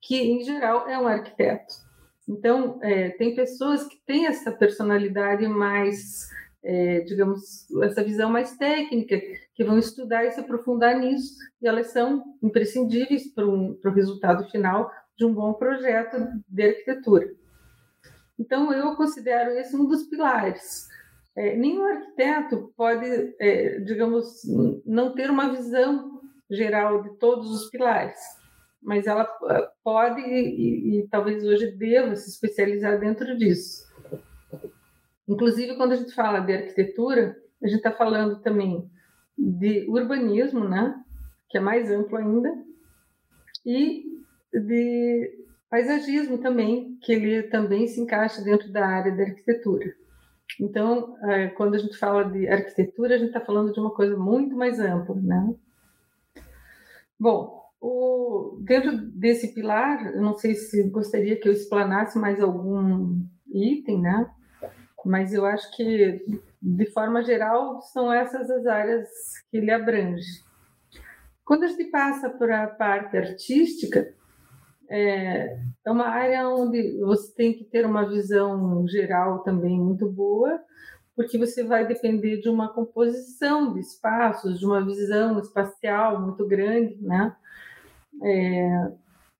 que 0.00 0.16
em 0.16 0.42
geral 0.42 0.88
é 0.88 0.98
um 0.98 1.06
arquiteto. 1.06 1.74
Então, 2.26 2.78
é, 2.80 3.10
tem 3.10 3.34
pessoas 3.34 3.86
que 3.86 4.00
têm 4.06 4.26
essa 4.26 4.50
personalidade 4.50 5.46
mais, 5.46 6.30
é, 6.62 7.00
digamos, 7.00 7.70
essa 7.82 8.02
visão 8.02 8.30
mais 8.30 8.56
técnica, 8.56 9.20
que 9.54 9.62
vão 9.62 9.78
estudar 9.78 10.24
e 10.24 10.30
se 10.30 10.40
aprofundar 10.40 10.98
nisso, 10.98 11.36
e 11.60 11.68
elas 11.68 11.88
são 11.88 12.24
imprescindíveis 12.42 13.28
para, 13.34 13.46
um, 13.46 13.78
o 13.84 13.90
resultado 13.90 14.50
final 14.50 14.90
de 15.14 15.26
um 15.26 15.34
bom 15.34 15.52
projeto 15.52 16.16
de 16.48 16.62
arquitetura. 16.62 17.34
Então, 18.38 18.72
eu 18.72 18.96
considero 18.96 19.50
esse 19.50 19.76
um 19.76 19.84
dos 19.84 20.04
pilares 20.04 20.88
é, 21.36 21.56
nenhum 21.56 21.84
arquiteto 21.84 22.72
pode, 22.76 23.06
é, 23.38 23.80
digamos, 23.80 24.42
não 24.84 25.14
ter 25.14 25.30
uma 25.30 25.48
visão 25.48 26.20
geral 26.50 27.02
de 27.02 27.16
todos 27.18 27.50
os 27.50 27.70
pilares, 27.70 28.18
mas 28.82 29.06
ela 29.06 29.22
ah, 29.22 29.70
pode 29.84 30.20
e, 30.20 30.98
e, 30.98 31.08
talvez 31.08 31.44
hoje 31.44 31.70
deva 31.72 32.16
se 32.16 32.30
especializar 32.30 32.98
dentro 32.98 33.36
disso. 33.36 33.88
Inclusive, 35.28 35.76
quando 35.76 35.92
a 35.92 35.96
gente 35.96 36.14
fala 36.14 36.40
de 36.40 36.52
arquitetura, 36.52 37.36
a 37.62 37.68
gente 37.68 37.76
está 37.76 37.92
falando 37.92 38.40
também 38.40 38.90
de 39.38 39.86
urbanismo, 39.88 40.68
né, 40.68 40.94
que 41.48 41.58
é 41.58 41.60
mais 41.60 41.90
amplo 41.90 42.16
ainda, 42.16 42.52
e 43.64 44.04
de 44.52 45.46
paisagismo 45.70 46.38
também, 46.38 46.98
que 47.00 47.12
ele 47.12 47.44
também 47.44 47.86
se 47.86 48.00
encaixa 48.00 48.42
dentro 48.42 48.72
da 48.72 48.84
área 48.84 49.14
da 49.14 49.22
arquitetura. 49.22 49.94
Então, 50.60 51.16
é, 51.22 51.48
quando 51.48 51.74
a 51.74 51.78
gente 51.78 51.96
fala 51.96 52.22
de 52.24 52.46
arquitetura, 52.46 53.14
a 53.14 53.18
gente 53.18 53.28
está 53.28 53.40
falando 53.40 53.72
de 53.72 53.80
uma 53.80 53.90
coisa 53.90 54.14
muito 54.14 54.54
mais 54.54 54.78
ampla, 54.78 55.14
né? 55.16 55.54
Bom, 57.18 57.64
o, 57.80 58.58
dentro 58.60 58.94
desse 58.96 59.54
pilar, 59.54 60.14
eu 60.14 60.20
não 60.20 60.34
sei 60.34 60.54
se 60.54 60.82
gostaria 60.90 61.40
que 61.40 61.48
eu 61.48 61.52
explanasse 61.52 62.18
mais 62.18 62.42
algum 62.42 63.22
item, 63.50 64.02
né? 64.02 64.30
Mas 65.02 65.32
eu 65.32 65.46
acho 65.46 65.74
que, 65.74 66.22
de 66.60 66.86
forma 66.92 67.22
geral, 67.22 67.80
são 67.80 68.12
essas 68.12 68.50
as 68.50 68.66
áreas 68.66 69.08
que 69.50 69.56
ele 69.56 69.70
abrange. 69.70 70.44
Quando 71.42 71.64
a 71.64 71.68
gente 71.68 71.84
passa 71.84 72.28
para 72.28 72.64
a 72.64 72.68
parte 72.68 73.16
artística, 73.16 74.14
é, 74.90 75.56
é 75.84 75.90
uma 75.90 76.08
área 76.08 76.48
onde 76.48 76.98
você 76.98 77.32
tem 77.32 77.52
que 77.54 77.64
ter 77.64 77.86
uma 77.86 78.08
visão 78.08 78.86
geral 78.88 79.38
também 79.44 79.78
muito 79.78 80.10
boa, 80.10 80.60
porque 81.14 81.38
você 81.38 81.62
vai 81.62 81.86
depender 81.86 82.38
de 82.38 82.48
uma 82.48 82.68
composição 82.68 83.72
de 83.72 83.80
espaços, 83.80 84.58
de 84.58 84.66
uma 84.66 84.84
visão 84.84 85.38
espacial 85.38 86.20
muito 86.20 86.44
grande, 86.46 86.98
né? 87.00 87.36
É, 88.22 88.92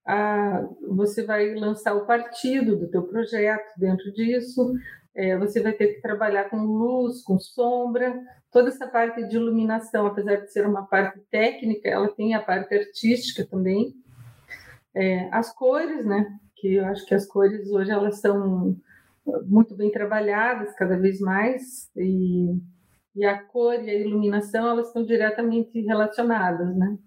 a, 0.05 0.67
você 0.87 1.23
vai 1.23 1.53
lançar 1.53 1.95
o 1.95 2.05
partido 2.05 2.77
do 2.77 2.87
teu 2.87 3.03
projeto 3.03 3.77
dentro 3.77 4.11
disso, 4.13 4.73
é, 5.13 5.37
você 5.37 5.61
vai 5.61 5.73
ter 5.73 5.95
que 5.95 6.01
trabalhar 6.01 6.49
com 6.49 6.63
luz, 6.63 7.21
com 7.23 7.37
sombra, 7.37 8.17
toda 8.51 8.69
essa 8.69 8.87
parte 8.87 9.27
de 9.27 9.35
iluminação, 9.35 10.05
apesar 10.05 10.37
de 10.37 10.51
ser 10.51 10.65
uma 10.65 10.85
parte 10.85 11.19
técnica, 11.29 11.89
ela 11.89 12.07
tem 12.07 12.33
a 12.33 12.41
parte 12.41 12.73
artística 12.73 13.45
também, 13.45 13.93
é, 14.95 15.29
as 15.31 15.53
cores, 15.53 16.05
né? 16.05 16.37
Que 16.55 16.75
eu 16.75 16.85
acho 16.85 17.05
que 17.05 17.15
as 17.15 17.25
cores 17.25 17.69
hoje 17.71 17.91
elas 17.91 18.19
são 18.19 18.77
muito 19.45 19.75
bem 19.75 19.91
trabalhadas 19.91 20.73
cada 20.75 20.97
vez 20.97 21.19
mais 21.19 21.89
e, 21.95 22.57
e 23.15 23.25
a 23.25 23.41
cor 23.41 23.75
e 23.75 23.89
a 23.89 23.99
iluminação 23.99 24.67
elas 24.67 24.87
estão 24.87 25.05
diretamente 25.05 25.79
relacionadas, 25.81 26.75
né? 26.75 26.97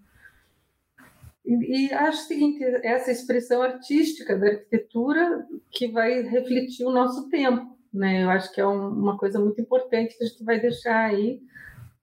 E, 1.47 1.93
acho 1.93 2.23
o 2.23 2.27
seguinte, 2.27 2.63
essa 2.83 3.11
expressão 3.11 3.61
artística 3.61 4.35
da 4.35 4.47
arquitetura 4.47 5.45
que 5.69 5.91
vai 5.91 6.23
refletir 6.23 6.83
o 6.85 6.91
nosso 6.91 7.29
tempo, 7.29 7.77
né? 7.93 8.23
Eu 8.23 8.29
acho 8.31 8.51
que 8.51 8.59
é 8.59 8.65
um, 8.65 8.87
uma 8.89 9.15
coisa 9.15 9.39
muito 9.39 9.61
importante 9.61 10.17
que 10.17 10.23
a 10.23 10.27
gente 10.27 10.43
vai 10.43 10.59
deixar 10.59 11.05
aí 11.05 11.39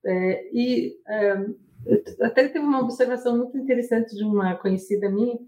é, 0.05 0.51
e 0.53 0.97
é, 1.09 1.47
até 2.21 2.49
teve 2.49 2.65
uma 2.65 2.81
observação 2.81 3.37
muito 3.37 3.57
interessante 3.57 4.15
de 4.15 4.25
uma 4.25 4.55
conhecida 4.57 5.11
minha, 5.11 5.39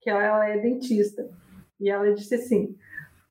que 0.00 0.10
ela 0.10 0.48
é 0.48 0.58
dentista, 0.58 1.28
e 1.80 1.90
ela 1.90 2.12
disse 2.12 2.34
assim: 2.34 2.76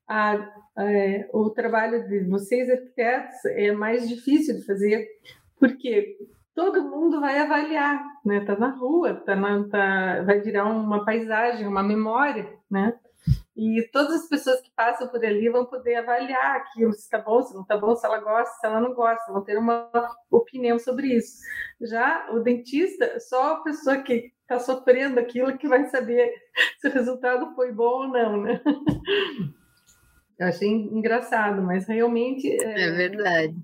a, 0.08 0.50
é, 0.78 1.30
o 1.34 1.50
trabalho 1.50 2.08
de 2.08 2.24
vocês 2.26 2.70
arquitetos 2.70 3.46
é 3.46 3.72
mais 3.72 4.08
difícil 4.08 4.56
de 4.56 4.66
fazer, 4.66 5.08
porque 5.60 6.18
todo 6.56 6.84
mundo 6.84 7.20
vai 7.20 7.38
avaliar, 7.40 8.04
né? 8.26 8.44
Tá 8.46 8.58
na 8.58 8.70
rua, 8.70 9.14
tá, 9.14 9.36
na, 9.36 9.68
tá 9.68 10.24
vai 10.24 10.40
virar 10.40 10.66
uma 10.66 11.06
paisagem, 11.06 11.68
uma 11.68 11.84
memória, 11.84 12.48
né? 12.70 12.94
E 13.58 13.82
todas 13.92 14.22
as 14.22 14.30
pessoas 14.30 14.62
que 14.62 14.70
passam 14.76 15.08
por 15.08 15.26
ali 15.26 15.50
vão 15.50 15.66
poder 15.66 15.96
avaliar 15.96 16.58
aquilo, 16.58 16.94
se 16.94 17.00
está 17.00 17.18
bom, 17.18 17.42
se 17.42 17.56
não 17.56 17.64
está 17.64 17.76
bom, 17.76 17.96
se 17.96 18.06
ela 18.06 18.20
gosta, 18.20 18.54
se 18.60 18.68
ela 18.68 18.80
não 18.80 18.94
gosta, 18.94 19.34
vão 19.34 19.44
ter 19.44 19.58
uma 19.58 19.90
opinião 20.30 20.78
sobre 20.78 21.08
isso. 21.08 21.40
Já 21.82 22.30
o 22.32 22.40
dentista, 22.40 23.20
só 23.20 23.54
a 23.54 23.64
pessoa 23.64 23.98
que 23.98 24.32
está 24.42 24.60
sofrendo 24.60 25.20
aquilo 25.20 25.58
que 25.58 25.68
vai 25.68 25.86
saber 25.88 26.32
se 26.80 26.88
o 26.88 26.92
resultado 26.92 27.56
foi 27.56 27.72
bom 27.72 28.04
ou 28.04 28.08
não, 28.08 28.44
né? 28.44 28.62
Eu 30.38 30.50
achei 30.50 30.70
engraçado, 30.70 31.64
mas 31.64 31.88
realmente 31.88 32.48
é, 32.48 32.82
é, 32.84 32.92
verdade. 32.92 33.56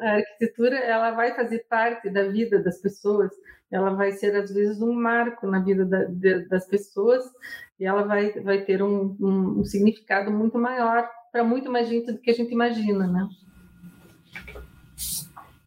A 0.00 0.12
arquitetura 0.12 0.78
ela 0.78 1.10
vai 1.10 1.34
fazer 1.34 1.66
parte 1.68 2.08
da 2.08 2.24
vida 2.28 2.62
das 2.62 2.80
pessoas. 2.80 3.30
Ela 3.70 3.90
vai 3.90 4.12
ser 4.12 4.34
às 4.34 4.50
vezes 4.50 4.80
um 4.80 4.94
marco 4.94 5.46
na 5.46 5.60
vida 5.60 5.84
da, 5.84 6.04
de, 6.04 6.48
das 6.48 6.66
pessoas 6.66 7.30
e 7.78 7.84
ela 7.84 8.02
vai 8.02 8.32
vai 8.40 8.64
ter 8.64 8.82
um, 8.82 9.16
um, 9.20 9.60
um 9.60 9.64
significado 9.64 10.30
muito 10.30 10.58
maior 10.58 11.08
para 11.30 11.44
muito 11.44 11.70
mais 11.70 11.88
gente 11.88 12.12
do 12.12 12.18
que 12.18 12.30
a 12.30 12.34
gente 12.34 12.52
imagina, 12.52 13.06
né? 13.06 13.28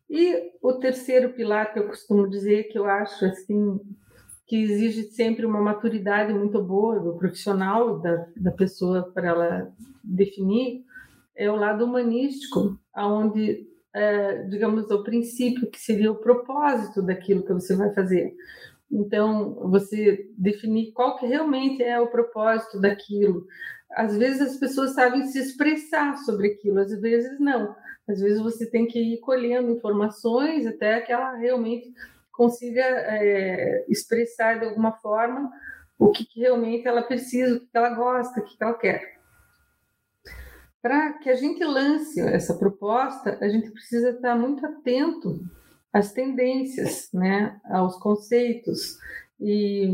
E 0.09 0.51
o 0.61 0.73
terceiro 0.73 1.29
pilar 1.33 1.71
que 1.71 1.79
eu 1.79 1.87
costumo 1.87 2.29
dizer 2.29 2.63
que 2.65 2.77
eu 2.77 2.85
acho 2.85 3.25
assim 3.25 3.79
que 4.45 4.61
exige 4.61 5.03
sempre 5.03 5.45
uma 5.45 5.61
maturidade 5.61 6.33
muito 6.33 6.61
boa 6.61 6.99
do 6.99 7.17
profissional, 7.17 7.99
da, 7.99 8.27
da 8.35 8.51
pessoa 8.51 9.09
para 9.13 9.29
ela 9.29 9.73
definir, 10.03 10.83
é 11.33 11.49
o 11.49 11.55
lado 11.55 11.85
humanístico, 11.85 12.77
aonde 12.93 13.65
é, 13.93 14.43
digamos, 14.43 14.89
o 14.89 15.03
princípio 15.03 15.69
que 15.69 15.79
seria 15.79 16.11
o 16.11 16.15
propósito 16.15 17.01
daquilo 17.01 17.43
que 17.43 17.53
você 17.53 17.75
vai 17.75 17.93
fazer. 17.93 18.33
Então, 18.91 19.53
você 19.69 20.29
definir 20.37 20.91
qual 20.91 21.17
que 21.17 21.25
realmente 21.25 21.81
é 21.81 21.99
o 21.99 22.07
propósito 22.07 22.79
daquilo. 22.79 23.47
Às 23.91 24.17
vezes 24.17 24.41
as 24.41 24.57
pessoas 24.57 24.93
sabem 24.93 25.25
se 25.27 25.39
expressar 25.39 26.17
sobre 26.17 26.49
aquilo, 26.49 26.79
às 26.79 26.91
vezes 26.99 27.39
não. 27.39 27.75
Às 28.07 28.19
vezes 28.19 28.41
você 28.41 28.69
tem 28.69 28.85
que 28.85 28.99
ir 28.99 29.19
colhendo 29.19 29.71
informações 29.71 30.67
até 30.67 30.99
que 30.99 31.11
ela 31.11 31.35
realmente 31.35 31.93
consiga 32.31 32.81
é, 32.81 33.85
expressar 33.87 34.59
de 34.59 34.65
alguma 34.65 34.91
forma 34.93 35.51
o 35.97 36.11
que, 36.11 36.25
que, 36.25 36.39
realmente 36.39 36.87
ela 36.87 37.03
precisa, 37.03 37.57
o 37.57 37.59
que 37.59 37.67
ela 37.73 37.93
gosta, 37.93 38.39
o 38.39 38.43
que, 38.43 38.57
que 38.57 38.63
ela 38.63 38.73
quer. 38.73 39.19
Para 40.81 41.13
que 41.13 41.29
a 41.29 41.35
gente 41.35 41.63
lance 41.63 42.19
essa 42.19 42.55
proposta, 42.55 43.37
a 43.39 43.47
gente 43.47 43.69
precisa 43.69 44.09
estar 44.09 44.35
muito 44.35 44.65
atento 44.65 45.39
às 45.93 46.11
tendências, 46.11 47.09
né, 47.13 47.59
aos 47.65 47.97
conceitos. 47.97 48.97
E 49.39 49.89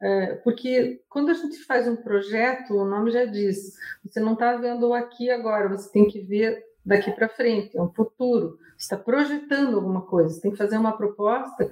é, 0.00 0.34
porque 0.36 1.02
quando 1.08 1.30
a 1.30 1.34
gente 1.34 1.58
faz 1.64 1.86
um 1.86 1.96
projeto, 1.96 2.74
o 2.74 2.86
nome 2.86 3.10
já 3.10 3.26
diz, 3.26 3.74
você 4.02 4.18
não 4.18 4.32
está 4.32 4.56
vendo 4.56 4.94
aqui 4.94 5.30
agora, 5.30 5.68
você 5.68 5.90
tem 5.92 6.08
que 6.08 6.20
ver 6.20 6.64
daqui 6.84 7.10
para 7.10 7.28
frente, 7.28 7.76
é 7.76 7.82
um 7.82 7.92
futuro, 7.92 8.58
está 8.78 8.96
projetando 8.96 9.76
alguma 9.76 10.00
coisa, 10.00 10.30
você 10.30 10.40
tem 10.40 10.50
que 10.50 10.56
fazer 10.56 10.78
uma 10.78 10.96
proposta 10.96 11.70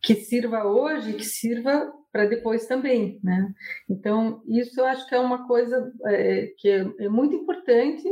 que 0.00 0.14
sirva 0.14 0.64
hoje, 0.64 1.14
que 1.14 1.24
sirva 1.24 1.92
para 2.14 2.26
depois 2.26 2.64
também, 2.68 3.18
né? 3.24 3.52
Então 3.90 4.40
isso 4.46 4.80
eu 4.80 4.86
acho 4.86 5.04
que 5.08 5.16
é 5.16 5.18
uma 5.18 5.48
coisa 5.48 5.92
é, 6.04 6.46
que 6.56 6.68
é, 6.68 6.86
é, 7.00 7.08
muito 7.08 7.34
importante. 7.34 8.04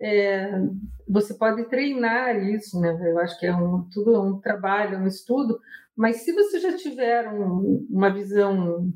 É, 0.00 0.58
você 1.06 1.34
pode 1.34 1.68
treinar 1.68 2.42
isso, 2.42 2.80
né? 2.80 2.98
Eu 3.10 3.18
acho 3.18 3.38
que 3.38 3.44
é 3.44 3.54
um 3.54 3.86
tudo 3.92 4.14
é 4.14 4.18
um 4.18 4.40
trabalho, 4.40 4.96
um 4.96 5.06
estudo. 5.06 5.60
Mas 5.94 6.24
se 6.24 6.32
você 6.32 6.60
já 6.60 6.74
tiver 6.74 7.28
um, 7.28 7.86
uma 7.90 8.08
visão 8.08 8.90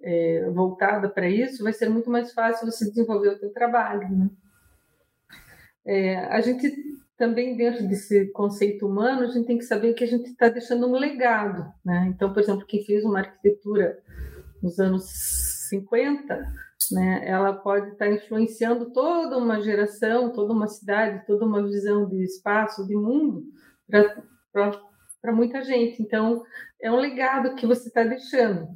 é, 0.00 0.48
voltada 0.52 1.10
para 1.10 1.28
isso, 1.28 1.62
vai 1.62 1.74
ser 1.74 1.90
muito 1.90 2.08
mais 2.08 2.32
fácil 2.32 2.64
você 2.64 2.86
desenvolver 2.86 3.28
o 3.28 3.38
seu 3.38 3.52
trabalho, 3.52 4.08
né? 4.08 4.30
É, 5.84 6.16
a 6.28 6.40
gente 6.40 6.66
também 7.18 7.56
dentro 7.56 7.86
desse 7.86 8.26
conceito 8.30 8.86
humano, 8.86 9.22
a 9.22 9.26
gente 9.26 9.46
tem 9.46 9.58
que 9.58 9.64
saber 9.64 9.92
que 9.92 10.04
a 10.04 10.06
gente 10.06 10.30
está 10.30 10.48
deixando 10.48 10.86
um 10.86 10.92
legado, 10.92 11.66
né? 11.84 12.06
Então, 12.14 12.32
por 12.32 12.40
exemplo, 12.40 12.64
quem 12.64 12.84
fez 12.84 13.04
uma 13.04 13.18
arquitetura 13.18 13.98
nos 14.62 14.78
anos 14.78 15.04
50, 15.68 16.52
né, 16.92 17.22
ela 17.24 17.52
pode 17.52 17.90
estar 17.90 18.06
tá 18.06 18.12
influenciando 18.12 18.92
toda 18.92 19.36
uma 19.36 19.60
geração, 19.60 20.32
toda 20.32 20.52
uma 20.52 20.68
cidade, 20.68 21.26
toda 21.26 21.44
uma 21.44 21.62
visão 21.62 22.08
de 22.08 22.22
espaço, 22.22 22.86
de 22.86 22.94
mundo 22.94 23.44
para 25.20 25.32
muita 25.32 25.62
gente. 25.62 26.00
Então, 26.00 26.42
é 26.80 26.90
um 26.90 26.96
legado 26.96 27.56
que 27.56 27.66
você 27.66 27.88
está 27.88 28.04
deixando. 28.04 28.68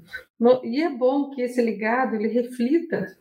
E 0.64 0.82
é 0.82 0.90
bom 0.90 1.30
que 1.30 1.42
esse 1.42 1.62
legado 1.62 2.16
ele 2.16 2.28
reflita 2.28 3.16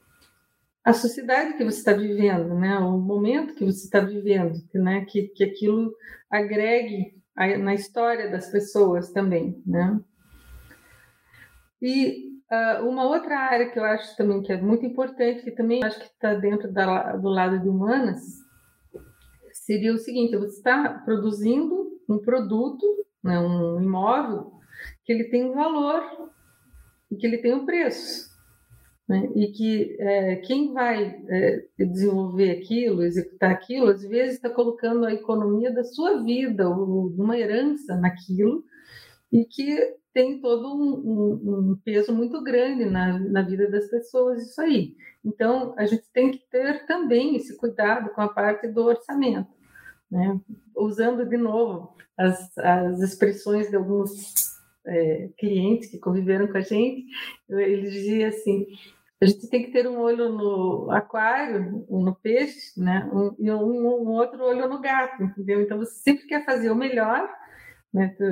a 0.83 0.93
sociedade 0.93 1.53
que 1.53 1.63
você 1.63 1.77
está 1.77 1.93
vivendo, 1.93 2.55
né? 2.55 2.77
O 2.79 2.97
momento 2.97 3.53
que 3.53 3.65
você 3.65 3.85
está 3.85 3.99
vivendo, 3.99 4.53
né? 4.73 5.05
Que, 5.05 5.27
que 5.27 5.43
aquilo 5.43 5.93
agregue 6.29 7.15
na 7.35 7.73
história 7.73 8.29
das 8.29 8.51
pessoas 8.51 9.11
também, 9.11 9.61
né? 9.65 9.99
E 11.81 12.31
uh, 12.51 12.87
uma 12.87 13.05
outra 13.05 13.37
área 13.37 13.69
que 13.69 13.77
eu 13.77 13.83
acho 13.83 14.15
também 14.15 14.41
que 14.41 14.51
é 14.51 14.61
muito 14.61 14.85
importante, 14.85 15.43
que 15.43 15.51
também 15.51 15.83
acho 15.83 15.99
que 15.99 16.05
está 16.05 16.33
dentro 16.33 16.71
da, 16.71 17.15
do 17.15 17.29
lado 17.29 17.59
de 17.59 17.69
humanas, 17.69 18.21
seria 19.53 19.93
o 19.93 19.99
seguinte: 19.99 20.35
você 20.35 20.57
está 20.57 21.01
produzindo 21.05 21.91
um 22.09 22.17
produto, 22.17 22.85
né, 23.23 23.39
um 23.39 23.79
imóvel, 23.79 24.51
que 25.05 25.13
ele 25.13 25.25
tem 25.25 25.43
um 25.43 25.53
valor 25.53 26.03
e 27.11 27.15
que 27.15 27.25
ele 27.25 27.37
tem 27.37 27.53
um 27.53 27.65
preço 27.65 28.30
né? 29.11 29.29
e 29.35 29.47
que 29.51 29.97
é, 29.99 30.37
quem 30.37 30.71
vai 30.71 31.21
é, 31.27 31.65
desenvolver 31.77 32.51
aquilo, 32.51 33.03
executar 33.03 33.51
aquilo, 33.51 33.87
às 33.87 34.03
vezes 34.03 34.35
está 34.35 34.49
colocando 34.49 35.05
a 35.05 35.13
economia 35.13 35.69
da 35.69 35.83
sua 35.83 36.23
vida, 36.23 36.69
ou 36.69 37.07
uma 37.07 37.37
herança 37.37 37.97
naquilo, 37.97 38.63
e 39.29 39.43
que 39.43 39.97
tem 40.13 40.39
todo 40.39 40.65
um, 40.73 40.93
um, 40.93 41.71
um 41.71 41.79
peso 41.83 42.13
muito 42.13 42.41
grande 42.41 42.85
na, 42.85 43.19
na 43.19 43.41
vida 43.41 43.69
das 43.69 43.89
pessoas, 43.89 44.41
isso 44.43 44.61
aí. 44.61 44.95
Então, 45.25 45.73
a 45.77 45.85
gente 45.85 46.09
tem 46.13 46.31
que 46.31 46.39
ter 46.49 46.85
também 46.85 47.35
esse 47.35 47.57
cuidado 47.57 48.11
com 48.11 48.21
a 48.21 48.29
parte 48.29 48.69
do 48.69 48.81
orçamento. 48.85 49.51
Né? 50.09 50.39
Usando 50.73 51.25
de 51.25 51.37
novo 51.37 51.93
as, 52.17 52.57
as 52.57 53.01
expressões 53.01 53.69
de 53.69 53.75
alguns 53.75 54.33
é, 54.85 55.29
clientes 55.37 55.89
que 55.89 55.99
conviveram 55.99 56.47
com 56.47 56.57
a 56.57 56.61
gente, 56.61 57.05
ele 57.49 57.89
dizia 57.89 58.29
assim: 58.29 58.65
a 59.21 59.25
gente 59.27 59.47
tem 59.49 59.63
que 59.63 59.71
ter 59.71 59.87
um 59.87 59.99
olho 59.99 60.29
no 60.29 60.89
aquário, 60.89 61.85
um 61.87 62.03
no 62.03 62.15
peixe, 62.15 62.73
né? 62.75 63.07
Um, 63.13 63.35
e 63.37 63.51
um, 63.51 64.01
um, 64.01 64.09
outro 64.09 64.43
olho 64.43 64.67
no 64.67 64.81
gato, 64.81 65.23
entendeu? 65.23 65.61
Então 65.61 65.77
você 65.77 65.93
sempre 65.93 66.25
quer 66.25 66.43
fazer 66.43 66.71
o 66.71 66.75
melhor, 66.75 67.29
né? 67.93 68.15
Tu, 68.17 68.23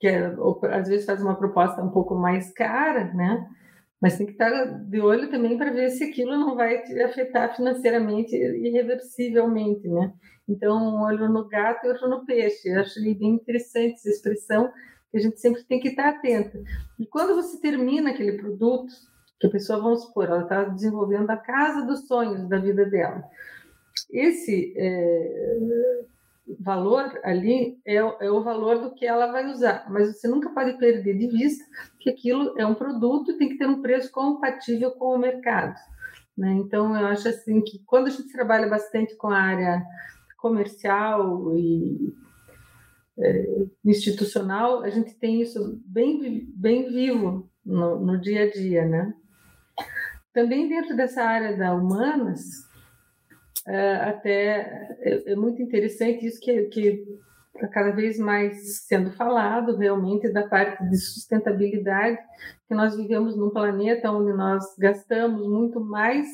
quer, 0.00 0.36
ou, 0.38 0.60
às 0.64 0.88
vezes 0.88 1.06
faz 1.06 1.22
uma 1.22 1.36
proposta 1.36 1.80
um 1.80 1.90
pouco 1.90 2.16
mais 2.16 2.52
cara, 2.52 3.12
né? 3.14 3.48
Mas 4.00 4.18
tem 4.18 4.26
que 4.26 4.32
estar 4.32 4.50
de 4.50 5.00
olho 5.00 5.30
também 5.30 5.56
para 5.56 5.72
ver 5.72 5.90
se 5.90 6.04
aquilo 6.04 6.32
não 6.32 6.56
vai 6.56 6.82
te 6.82 7.00
afetar 7.00 7.54
financeiramente 7.54 8.34
irreversivelmente, 8.34 9.86
né? 9.86 10.12
Então, 10.48 10.76
um 10.76 11.02
olho 11.02 11.28
no 11.28 11.46
gato 11.46 11.84
e 11.84 11.88
outro 11.88 12.08
no 12.08 12.24
peixe. 12.24 12.68
Eu 12.68 12.80
acho 12.80 13.00
bem 13.00 13.34
interessante 13.34 13.94
essa 13.94 14.08
expressão, 14.08 14.72
que 15.10 15.18
a 15.18 15.20
gente 15.20 15.40
sempre 15.40 15.62
tem 15.64 15.78
que 15.78 15.88
estar 15.88 16.08
atenta. 16.08 16.60
E 16.98 17.06
quando 17.06 17.34
você 17.34 17.60
termina 17.60 18.10
aquele 18.10 18.32
produto, 18.32 18.92
que 19.38 19.46
a 19.46 19.50
pessoa, 19.50 19.80
vamos 19.80 20.02
supor, 20.02 20.26
ela 20.26 20.42
está 20.42 20.64
desenvolvendo 20.64 21.30
a 21.30 21.36
casa 21.36 21.86
dos 21.86 22.06
sonhos 22.06 22.48
da 22.48 22.58
vida 22.58 22.84
dela. 22.84 23.22
Esse 24.10 24.74
é, 24.76 26.04
valor 26.58 27.18
ali 27.22 27.78
é, 27.86 27.96
é, 27.96 28.30
o 28.30 28.42
valor 28.42 28.80
do 28.80 28.94
que 28.94 29.06
ela 29.06 29.30
vai 29.30 29.50
usar, 29.50 29.86
mas 29.90 30.16
você 30.16 30.28
nunca 30.28 30.50
pode 30.50 30.78
perder 30.78 31.16
de 31.16 31.26
vista 31.28 31.64
que 32.00 32.10
aquilo 32.10 32.58
é 32.58 32.66
um 32.66 32.74
produto 32.74 33.30
e 33.30 33.38
tem 33.38 33.48
que 33.48 33.58
ter 33.58 33.68
um 33.68 33.82
preço 33.82 34.10
compatível 34.10 34.92
com 34.92 35.14
o 35.14 35.18
mercado. 35.18 35.76
Né? 36.36 36.52
Então, 36.52 36.96
eu 36.96 37.06
acho 37.06 37.28
assim 37.28 37.60
que 37.60 37.82
quando 37.84 38.06
a 38.06 38.10
gente 38.10 38.32
trabalha 38.32 38.68
bastante 38.68 39.16
com 39.16 39.28
a 39.28 39.38
área 39.38 39.84
comercial 40.38 41.56
e 41.56 42.14
é, 43.18 43.66
institucional, 43.84 44.82
a 44.82 44.90
gente 44.90 45.14
tem 45.14 45.42
isso 45.42 45.80
bem, 45.84 46.46
bem 46.54 46.88
vivo 46.88 47.48
no, 47.64 47.98
no 47.98 48.20
dia 48.20 48.44
a 48.44 48.50
dia, 48.50 48.84
né? 48.86 49.14
Também 50.32 50.68
dentro 50.68 50.96
dessa 50.96 51.22
área 51.22 51.56
da 51.56 51.74
humanas, 51.74 52.68
é, 53.66 53.94
até 53.96 54.96
é, 55.00 55.32
é, 55.32 55.36
muito 55.36 55.60
interessante 55.60 56.26
isso 56.26 56.40
que, 56.40 56.62
que 56.64 57.04
está 57.54 57.68
cada 57.68 57.90
vez 57.90 58.18
mais 58.18 58.86
sendo 58.86 59.10
falado 59.12 59.76
realmente 59.76 60.28
da 60.32 60.46
parte 60.46 60.88
de 60.88 60.96
sustentabilidade, 60.96 62.18
que 62.66 62.74
nós 62.74 62.96
vivemos 62.96 63.36
num 63.36 63.50
planeta 63.50 64.10
onde 64.10 64.32
nós 64.32 64.64
gastamos 64.78 65.46
muito 65.48 65.80
mais 65.80 66.28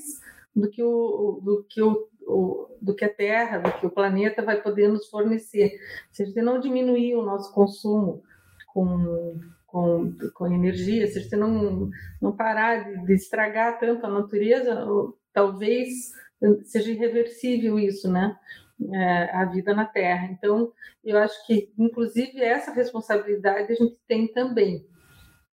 do 0.55 0.69
que 0.69 0.83
o, 0.83 1.41
do 1.43 1.65
que 1.69 1.83
o, 1.83 2.69
do 2.81 2.95
que 2.95 3.05
a 3.05 3.13
Terra, 3.13 3.59
do 3.59 3.73
que 3.73 3.87
o 3.87 3.91
planeta 3.91 4.43
vai 4.43 4.61
poder 4.61 4.89
nos 4.89 5.09
fornecer. 5.09 5.73
Se 6.13 6.23
a 6.23 6.27
gente 6.27 6.41
não 6.43 6.61
diminuir 6.61 7.17
o 7.17 7.25
nosso 7.25 7.53
consumo 7.53 8.23
com 8.73 9.41
com, 9.75 10.17
com 10.35 10.47
energia, 10.47 11.05
se 11.09 11.21
você 11.21 11.35
não, 11.35 11.91
não 12.23 12.31
parar 12.31 12.85
de, 12.85 13.07
de 13.07 13.13
estragar 13.13 13.77
tanto 13.81 14.07
a 14.07 14.09
natureza, 14.09 14.87
talvez 15.33 16.13
seja 16.63 16.93
irreversível 16.93 17.77
isso, 17.77 18.09
né? 18.09 18.39
É, 18.93 19.31
a 19.33 19.45
vida 19.47 19.75
na 19.75 19.85
Terra. 19.85 20.29
Então, 20.31 20.73
eu 21.03 21.19
acho 21.19 21.45
que, 21.45 21.73
inclusive, 21.77 22.41
essa 22.41 22.73
responsabilidade 22.73 23.73
a 23.73 23.75
gente 23.75 23.99
tem 24.07 24.29
também, 24.29 24.87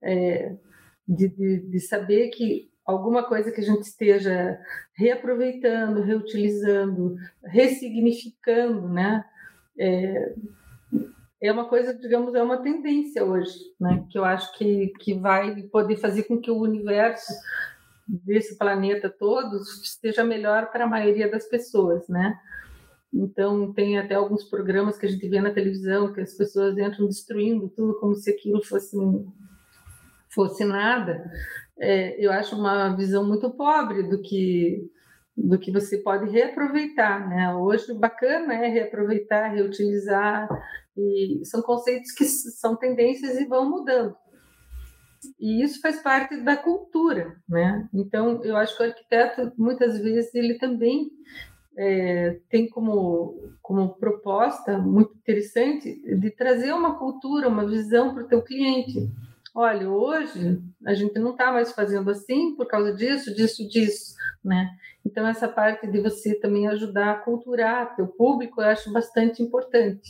é, 0.03 0.55
de, 1.07 1.27
de, 1.27 1.59
de, 1.71 1.79
saber 1.79 2.29
que 2.29 2.69
alguma 2.85 3.23
coisa 3.23 3.51
que 3.51 3.61
a 3.61 3.63
gente 3.63 3.81
esteja 3.81 4.59
reaproveitando, 4.93 6.03
reutilizando, 6.03 7.15
ressignificando, 7.43 8.87
né? 8.87 9.25
É, 9.79 10.35
é 11.41 11.51
uma 11.51 11.65
coisa, 11.65 11.93
digamos, 11.93 12.35
é 12.35 12.43
uma 12.43 12.61
tendência 12.61 13.25
hoje, 13.25 13.57
né? 13.79 14.05
Que 14.11 14.17
eu 14.17 14.23
acho 14.23 14.55
que, 14.57 14.93
que 14.99 15.15
vai 15.15 15.63
poder 15.63 15.97
fazer 15.97 16.23
com 16.23 16.39
que 16.39 16.51
o 16.51 16.59
universo 16.59 17.33
desse 18.07 18.57
planeta 18.57 19.09
todo 19.09 19.57
esteja 19.57 20.23
melhor 20.23 20.71
para 20.71 20.83
a 20.83 20.87
maioria 20.87 21.29
das 21.29 21.45
pessoas, 21.45 22.07
né? 22.07 22.39
Então, 23.11 23.73
tem 23.73 23.97
até 23.97 24.13
alguns 24.15 24.43
programas 24.43 24.97
que 24.97 25.05
a 25.05 25.09
gente 25.09 25.27
vê 25.27 25.41
na 25.41 25.51
televisão 25.51 26.13
que 26.13 26.21
as 26.21 26.33
pessoas 26.33 26.77
entram 26.77 27.07
destruindo 27.07 27.67
tudo 27.69 27.99
como 27.99 28.15
se 28.15 28.29
aquilo 28.29 28.63
fosse, 28.63 28.95
fosse 30.29 30.63
nada. 30.63 31.29
É, 31.79 32.23
eu 32.23 32.31
acho 32.31 32.55
uma 32.55 32.95
visão 32.95 33.27
muito 33.27 33.49
pobre 33.49 34.03
do 34.03 34.21
que 34.21 34.89
do 35.35 35.57
que 35.57 35.71
você 35.71 35.97
pode 35.97 36.29
reaproveitar, 36.29 37.27
né? 37.27 37.53
Hoje 37.55 37.91
o 37.91 37.97
bacana 37.97 38.53
é 38.53 38.67
reaproveitar, 38.67 39.47
reutilizar 39.47 40.47
e 40.97 41.41
são 41.45 41.61
conceitos 41.61 42.11
que 42.11 42.25
são 42.25 42.75
tendências 42.75 43.39
e 43.39 43.45
vão 43.45 43.69
mudando. 43.69 44.15
E 45.39 45.63
isso 45.63 45.79
faz 45.81 46.01
parte 46.01 46.37
da 46.41 46.57
cultura, 46.57 47.35
né? 47.47 47.87
Então, 47.93 48.43
eu 48.43 48.57
acho 48.57 48.75
que 48.75 48.83
o 48.83 48.85
arquiteto, 48.85 49.51
muitas 49.55 49.99
vezes, 49.99 50.33
ele 50.33 50.55
também 50.55 51.11
é, 51.77 52.39
tem 52.49 52.67
como, 52.67 53.53
como 53.61 53.93
proposta 53.95 54.77
muito 54.77 55.15
interessante 55.15 56.01
de 56.17 56.31
trazer 56.31 56.73
uma 56.73 56.97
cultura, 56.97 57.47
uma 57.47 57.67
visão 57.67 58.13
para 58.13 58.23
o 58.23 58.27
teu 58.27 58.41
cliente. 58.41 59.09
Olha, 59.53 59.89
hoje 59.89 60.61
a 60.85 60.93
gente 60.93 61.19
não 61.19 61.31
está 61.31 61.51
mais 61.51 61.71
fazendo 61.73 62.09
assim 62.09 62.55
por 62.55 62.67
causa 62.67 62.93
disso, 62.93 63.33
disso, 63.35 63.67
disso, 63.67 64.15
né? 64.43 64.69
Então 65.05 65.27
essa 65.27 65.47
parte 65.47 65.87
de 65.87 65.99
você 65.99 66.35
também 66.35 66.67
ajudar 66.67 67.11
a 67.11 67.17
culturar 67.17 67.95
teu 67.95 68.07
público, 68.07 68.61
eu 68.61 68.67
acho 68.67 68.91
bastante 68.93 69.43
importante. 69.43 70.09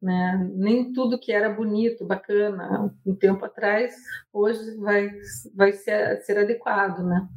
Né? 0.00 0.50
Nem 0.54 0.92
tudo 0.92 1.18
que 1.18 1.30
era 1.30 1.50
bonito, 1.50 2.06
bacana 2.06 2.90
um 3.04 3.14
tempo 3.14 3.44
atrás, 3.44 3.94
hoje 4.32 4.76
vai, 4.78 5.10
vai 5.54 5.72
ser, 5.72 6.22
ser 6.22 6.38
adequado, 6.38 7.04
né? 7.04 7.28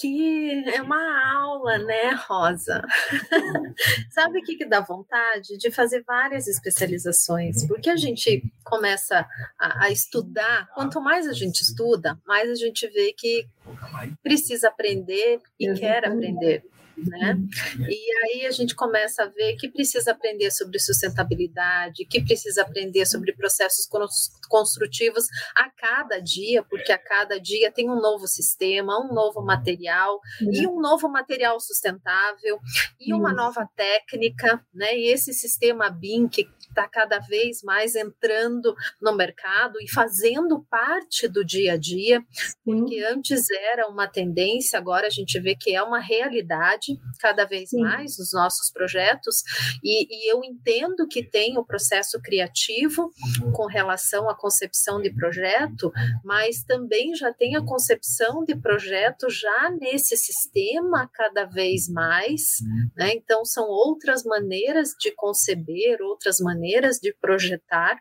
que 0.00 0.64
é 0.72 0.80
uma 0.80 1.32
aula, 1.34 1.78
né, 1.78 2.12
Rosa? 2.28 2.82
Sabe 4.10 4.38
o 4.38 4.42
que, 4.42 4.56
que 4.56 4.64
dá 4.64 4.80
vontade? 4.80 5.58
De 5.58 5.70
fazer 5.70 6.02
várias 6.06 6.46
especializações, 6.46 7.66
porque 7.66 7.90
a 7.90 7.96
gente 7.96 8.42
começa 8.64 9.26
a, 9.58 9.86
a, 9.86 9.90
estudar, 9.90 10.68
quanto 10.74 11.00
mais 11.00 11.26
a 11.26 11.32
gente 11.32 11.62
estuda, 11.62 12.18
mais 12.26 12.48
a 12.48 12.54
gente 12.54 12.86
vê 12.88 13.12
que 13.12 13.46
precisa 14.22 14.68
aprender 14.68 15.40
e 15.58 15.72
quer 15.74 16.06
aprender 16.06 16.64
né? 17.06 17.38
E 17.88 18.12
aí 18.24 18.46
a 18.46 18.50
gente 18.50 18.74
começa 18.74 19.22
a 19.22 19.26
ver 19.26 19.56
que 19.56 19.68
precisa 19.68 20.12
aprender 20.12 20.50
sobre 20.50 20.78
sustentabilidade, 20.78 22.04
que 22.04 22.22
precisa 22.22 22.62
aprender 22.62 23.06
sobre 23.06 23.32
processos 23.32 23.86
construtivos 24.48 25.26
a 25.54 25.70
cada 25.70 26.20
dia, 26.20 26.62
porque 26.62 26.92
a 26.92 26.98
cada 26.98 27.38
dia 27.38 27.70
tem 27.70 27.88
um 27.90 28.00
novo 28.00 28.26
sistema, 28.26 28.98
um 28.98 29.12
novo 29.12 29.42
material 29.42 30.20
e 30.40 30.66
um 30.66 30.80
novo 30.80 31.08
material 31.08 31.60
sustentável 31.60 32.58
e 33.00 33.12
uma 33.14 33.32
nova 33.32 33.68
técnica, 33.76 34.64
né? 34.74 34.96
E 34.96 35.08
esse 35.08 35.32
sistema 35.32 35.90
BIM 35.90 36.28
que 36.28 36.48
está 36.68 36.88
cada 36.88 37.18
vez 37.18 37.62
mais 37.62 37.96
entrando 37.96 38.74
no 39.00 39.14
mercado 39.14 39.80
e 39.80 39.90
fazendo 39.90 40.64
parte 40.70 41.26
do 41.26 41.44
dia 41.44 41.72
a 41.72 41.76
dia, 41.76 42.22
porque 42.64 43.02
antes 43.04 43.50
era 43.50 43.88
uma 43.88 44.06
tendência, 44.06 44.78
agora 44.78 45.06
a 45.06 45.10
gente 45.10 45.40
vê 45.40 45.56
que 45.56 45.74
é 45.74 45.82
uma 45.82 45.98
realidade 45.98 46.98
cada 47.20 47.44
vez 47.44 47.70
Sim. 47.70 47.80
mais 47.80 48.18
nos 48.18 48.32
nossos 48.32 48.70
projetos, 48.70 49.42
e, 49.82 50.06
e, 50.08 50.32
eu 50.32 50.44
entendo 50.44 51.06
que 51.08 51.22
tem 51.22 51.58
o 51.58 51.64
processo 51.64 52.20
criativo 52.22 53.10
com 53.54 53.66
relação 53.66 54.28
à 54.28 54.34
concepção 54.38 55.00
de 55.00 55.12
projeto, 55.12 55.92
mas 56.24 56.62
também 56.62 57.14
já 57.14 57.32
tem 57.32 57.56
a 57.56 57.64
concepção 57.64 58.44
de 58.44 58.56
projeto 58.56 59.28
já 59.28 59.70
nesse 59.70 60.16
sistema 60.16 61.08
cada 61.12 61.44
vez 61.44 61.88
mais, 61.88 62.58
né? 62.96 63.12
Então 63.14 63.44
são 63.44 63.64
outras 63.64 64.24
maneiras 64.24 64.94
de 64.98 65.10
conceber, 65.14 66.00
outras 66.00 66.38
maneiras 66.38 66.98
de 66.98 67.12
projetar. 67.20 67.98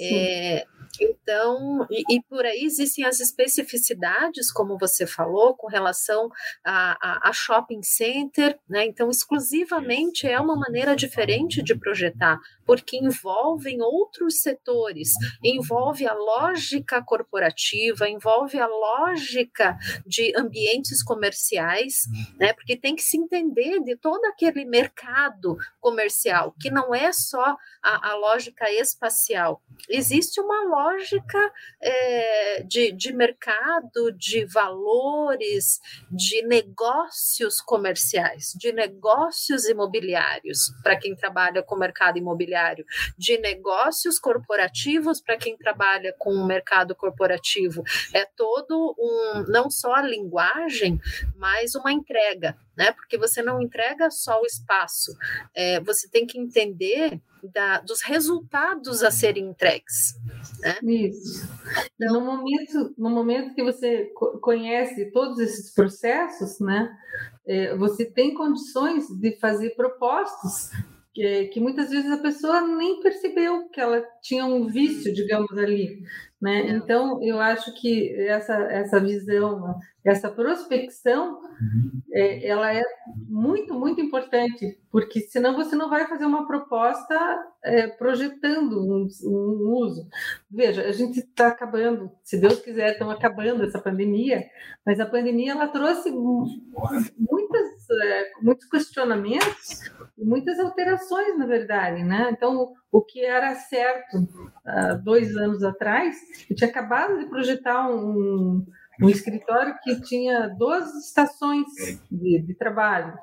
É, 0.00 0.64
então, 1.04 1.86
e, 1.90 2.16
e, 2.16 2.22
por 2.22 2.44
aí 2.44 2.64
existem 2.64 3.04
as 3.04 3.20
especificidades, 3.20 4.52
como 4.52 4.78
você 4.78 5.06
falou, 5.06 5.54
com 5.54 5.66
relação 5.66 6.28
a, 6.64 6.96
a, 7.00 7.28
a, 7.28 7.32
shopping 7.32 7.82
center, 7.82 8.58
né? 8.68 8.86
Então, 8.86 9.10
exclusivamente 9.10 10.26
é 10.26 10.38
uma 10.38 10.56
maneira 10.56 10.94
diferente 10.94 11.62
de 11.62 11.74
projetar, 11.74 12.38
porque 12.64 12.96
envolvem 12.96 13.80
outros 13.82 14.40
setores, 14.40 15.12
envolve 15.42 16.06
a 16.06 16.14
lógica 16.14 17.02
corporativa, 17.02 18.08
envolve 18.08 18.58
a 18.58 18.66
lógica 18.66 19.76
de 20.06 20.32
ambientes 20.36 21.02
comerciais, 21.02 22.02
né? 22.38 22.52
Porque 22.52 22.76
tem 22.76 22.94
que 22.94 23.02
se 23.02 23.16
entender 23.16 23.80
de 23.80 23.96
todo 23.96 24.24
aquele 24.26 24.64
mercado 24.64 25.56
comercial, 25.80 26.54
que 26.60 26.70
não 26.70 26.94
é 26.94 27.12
só 27.12 27.56
a, 27.82 28.10
a 28.10 28.16
lógica 28.16 28.70
espacial. 28.70 29.62
Existe 29.88 30.40
uma 30.40 30.64
lógica 30.64 30.91
lógica 30.92 31.52
é, 31.80 32.62
de, 32.62 32.92
de 32.92 33.12
mercado, 33.12 34.12
de 34.12 34.44
valores, 34.44 35.80
de 36.10 36.42
negócios 36.42 37.60
comerciais, 37.60 38.52
de 38.56 38.72
negócios 38.72 39.64
imobiliários, 39.66 40.72
para 40.82 40.96
quem 40.96 41.14
trabalha 41.14 41.62
com 41.62 41.76
mercado 41.76 42.18
imobiliário, 42.18 42.84
de 43.16 43.38
negócios 43.38 44.18
corporativos, 44.18 45.20
para 45.20 45.36
quem 45.36 45.56
trabalha 45.56 46.14
com 46.18 46.32
o 46.34 46.46
mercado 46.46 46.94
corporativo. 46.94 47.82
É 48.14 48.24
todo 48.24 48.94
um, 48.98 49.44
não 49.48 49.70
só 49.70 49.94
a 49.94 50.02
linguagem, 50.02 51.00
mas 51.36 51.74
uma 51.74 51.92
entrega 51.92 52.56
né? 52.74 52.90
Porque 52.92 53.18
você 53.18 53.42
não 53.42 53.60
entrega 53.60 54.10
só 54.10 54.40
o 54.40 54.46
espaço, 54.46 55.14
é, 55.54 55.78
você 55.80 56.08
tem 56.08 56.26
que 56.26 56.38
entender 56.38 57.20
da, 57.42 57.80
dos 57.80 58.02
resultados 58.02 59.02
a 59.02 59.10
serem 59.10 59.48
entregues. 59.48 60.18
Né? 60.60 60.78
Isso. 60.82 61.48
Então, 61.94 62.14
no 62.14 62.20
momento, 62.20 62.94
no 62.96 63.10
momento 63.10 63.54
que 63.54 63.62
você 63.62 64.12
conhece 64.40 65.10
todos 65.10 65.38
esses 65.38 65.74
processos, 65.74 66.60
né? 66.60 66.96
É, 67.44 67.76
você 67.76 68.04
tem 68.04 68.34
condições 68.34 69.08
de 69.08 69.38
fazer 69.40 69.70
propostas 69.70 70.70
que, 71.14 71.46
que, 71.46 71.60
muitas 71.60 71.90
vezes 71.90 72.10
a 72.10 72.18
pessoa 72.18 72.60
nem 72.62 73.00
percebeu 73.00 73.68
que 73.68 73.80
ela 73.80 74.02
tinha 74.22 74.46
um 74.46 74.66
vício, 74.66 75.12
digamos 75.12 75.56
ali. 75.58 76.02
Né? 76.42 76.70
Então, 76.70 77.22
eu 77.22 77.38
acho 77.38 77.72
que 77.80 78.12
essa, 78.26 78.54
essa 78.54 78.98
visão, 78.98 79.78
essa 80.04 80.28
prospecção, 80.28 81.38
uhum. 81.40 82.02
é, 82.12 82.48
ela 82.48 82.74
é 82.74 82.82
muito, 83.28 83.72
muito 83.74 84.00
importante, 84.00 84.76
porque 84.90 85.20
senão 85.20 85.54
você 85.54 85.76
não 85.76 85.88
vai 85.88 86.08
fazer 86.08 86.26
uma 86.26 86.44
proposta 86.44 87.16
é, 87.62 87.86
projetando 87.86 88.80
um, 88.80 89.06
um, 89.24 89.72
uso. 89.72 90.08
Veja, 90.50 90.82
a 90.82 90.90
gente 90.90 91.20
está 91.20 91.46
acabando, 91.46 92.10
se 92.24 92.36
Deus 92.36 92.58
quiser, 92.58 92.90
estamos 92.90 93.14
acabando 93.14 93.62
essa 93.62 93.78
pandemia, 93.78 94.44
mas 94.84 94.98
a 94.98 95.06
pandemia 95.06 95.52
ela 95.52 95.68
trouxe 95.68 96.10
muitas, 96.10 97.81
é, 98.02 98.30
muitos 98.40 98.68
questionamentos, 98.68 99.90
muitas 100.16 100.58
alterações, 100.58 101.38
na 101.38 101.46
verdade. 101.46 102.02
Né? 102.02 102.30
Então, 102.32 102.72
o 102.90 103.02
que 103.02 103.24
era 103.24 103.54
certo 103.54 104.28
há 104.64 104.94
dois 104.94 105.36
anos 105.36 105.62
atrás, 105.62 106.16
eu 106.48 106.56
tinha 106.56 106.70
acabado 106.70 107.18
de 107.18 107.26
projetar 107.26 107.88
um, 107.90 108.64
um 109.00 109.08
escritório 109.08 109.74
que 109.82 110.00
tinha 110.02 110.48
12 110.48 110.98
estações 110.98 111.66
de, 112.10 112.42
de, 112.42 112.54
trabalho. 112.54 113.14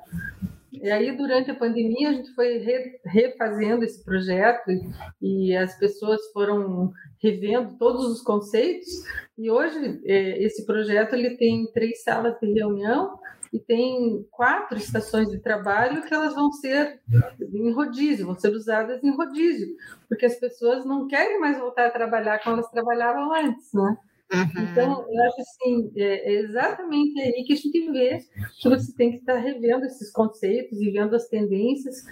E 0.72 0.90
aí, 0.90 1.16
durante 1.16 1.50
a 1.50 1.54
pandemia, 1.54 2.10
a 2.10 2.12
gente 2.12 2.32
foi 2.34 2.58
re, 2.58 3.00
refazendo 3.04 3.84
esse 3.84 4.04
projeto 4.04 4.70
e, 4.70 4.90
e, 5.20 5.56
as 5.56 5.76
pessoas 5.78 6.20
foram 6.32 6.92
revendo 7.22 7.76
todos 7.76 8.06
os 8.06 8.22
conceitos. 8.22 8.88
E 9.36 9.50
hoje, 9.50 10.00
é, 10.04 10.42
esse 10.42 10.64
projeto 10.64 11.14
ele 11.14 11.36
tem 11.36 11.70
três 11.72 12.02
salas 12.02 12.38
de 12.40 12.52
reunião, 12.52 13.18
e 13.52 13.58
tem 13.58 14.24
quatro 14.30 14.78
estações 14.78 15.28
de 15.28 15.38
trabalho 15.38 16.02
que 16.02 16.14
elas 16.14 16.34
vão 16.34 16.52
ser 16.52 17.00
em 17.40 17.72
rodízio, 17.72 18.26
vão 18.26 18.38
ser 18.38 18.54
usadas 18.54 19.02
em 19.02 19.10
rodízio, 19.10 19.68
porque 20.08 20.26
as 20.26 20.36
pessoas 20.36 20.84
não 20.84 21.08
querem 21.08 21.40
mais 21.40 21.58
voltar 21.58 21.86
a 21.86 21.90
trabalhar 21.90 22.42
como 22.42 22.56
elas 22.56 22.70
trabalhavam 22.70 23.34
antes, 23.34 23.72
né? 23.72 23.96
Uhum. 24.32 24.62
Então, 24.62 25.06
eu 25.08 25.22
acho 25.24 25.40
assim, 25.40 25.92
é, 25.96 26.32
é 26.32 26.40
exatamente 26.42 27.20
aí 27.20 27.42
que 27.44 27.52
a 27.52 27.56
gente 27.56 27.90
vê 27.90 28.24
que 28.60 28.68
você 28.68 28.94
tem 28.94 29.10
que 29.10 29.16
estar 29.16 29.34
revendo 29.34 29.84
esses 29.84 30.12
conceitos 30.12 30.80
e 30.80 30.90
vendo 30.90 31.16
as 31.16 31.26
tendências 31.26 32.04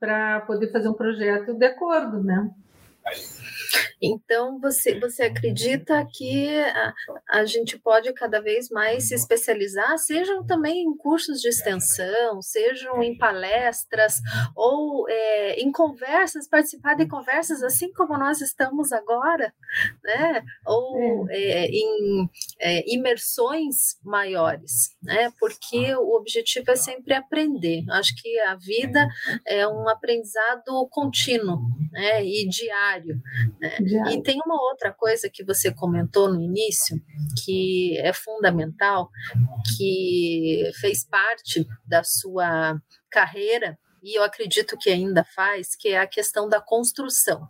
para 0.00 0.40
poder 0.40 0.72
fazer 0.72 0.88
um 0.88 0.94
projeto 0.94 1.52
de 1.52 1.66
acordo, 1.66 2.22
né? 2.22 2.50
Então, 4.00 4.60
você, 4.60 4.98
você 4.98 5.24
acredita 5.24 6.06
que 6.12 6.48
a, 6.48 6.94
a 7.30 7.44
gente 7.44 7.78
pode 7.78 8.12
cada 8.12 8.40
vez 8.40 8.68
mais 8.68 9.08
se 9.08 9.14
especializar, 9.14 9.96
sejam 9.98 10.44
também 10.44 10.82
em 10.82 10.96
cursos 10.96 11.40
de 11.40 11.48
extensão, 11.48 12.40
sejam 12.42 13.02
em 13.02 13.16
palestras 13.16 14.20
ou 14.54 15.08
é, 15.08 15.60
em 15.60 15.72
conversas, 15.72 16.48
participar 16.48 16.94
de 16.94 17.06
conversas 17.06 17.62
assim 17.62 17.92
como 17.92 18.18
nós 18.18 18.40
estamos 18.40 18.92
agora, 18.92 19.52
né? 20.04 20.42
Ou 20.66 21.26
é, 21.30 21.66
em 21.66 22.28
é, 22.60 22.94
imersões 22.94 23.98
maiores, 24.04 24.96
né? 25.02 25.32
Porque 25.38 25.94
o 25.96 26.16
objetivo 26.16 26.70
é 26.70 26.76
sempre 26.76 27.14
aprender. 27.14 27.84
Acho 27.90 28.14
que 28.16 28.38
a 28.40 28.54
vida 28.54 29.08
é 29.46 29.66
um 29.66 29.88
aprendizado 29.88 30.86
contínuo, 30.90 31.60
né? 31.92 32.24
E 32.24 32.48
diário. 32.48 32.95
Né? 33.60 33.78
E 34.12 34.22
tem 34.22 34.40
uma 34.44 34.60
outra 34.60 34.92
coisa 34.92 35.28
que 35.28 35.44
você 35.44 35.72
comentou 35.72 36.32
no 36.32 36.40
início, 36.40 37.00
que 37.44 37.98
é 37.98 38.12
fundamental, 38.12 39.10
que 39.76 40.70
fez 40.80 41.04
parte 41.04 41.66
da 41.86 42.02
sua 42.02 42.80
carreira 43.10 43.78
e 44.06 44.16
eu 44.16 44.22
acredito 44.22 44.78
que 44.78 44.88
ainda 44.88 45.24
faz, 45.24 45.74
que 45.74 45.88
é 45.88 45.98
a 45.98 46.06
questão 46.06 46.48
da 46.48 46.60
construção. 46.60 47.48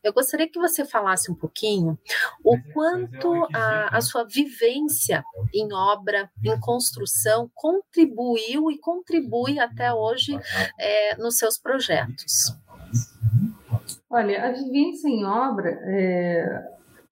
Eu 0.00 0.12
gostaria 0.12 0.48
que 0.48 0.56
você 0.58 0.84
falasse 0.84 1.32
um 1.32 1.34
pouquinho 1.34 1.98
o 2.44 2.56
quanto 2.72 3.48
a, 3.52 3.96
a 3.96 4.00
sua 4.00 4.22
vivência 4.24 5.24
em 5.52 5.72
obra, 5.72 6.30
em 6.44 6.60
construção, 6.60 7.50
contribuiu 7.52 8.70
e 8.70 8.78
contribui 8.78 9.58
até 9.58 9.92
hoje 9.92 10.38
é, 10.78 11.16
nos 11.16 11.38
seus 11.38 11.58
projetos. 11.58 12.56
Olha, 14.10 14.46
a 14.46 14.52
vivência 14.52 15.08
em 15.08 15.24
obra, 15.24 15.78
é, 15.84 16.66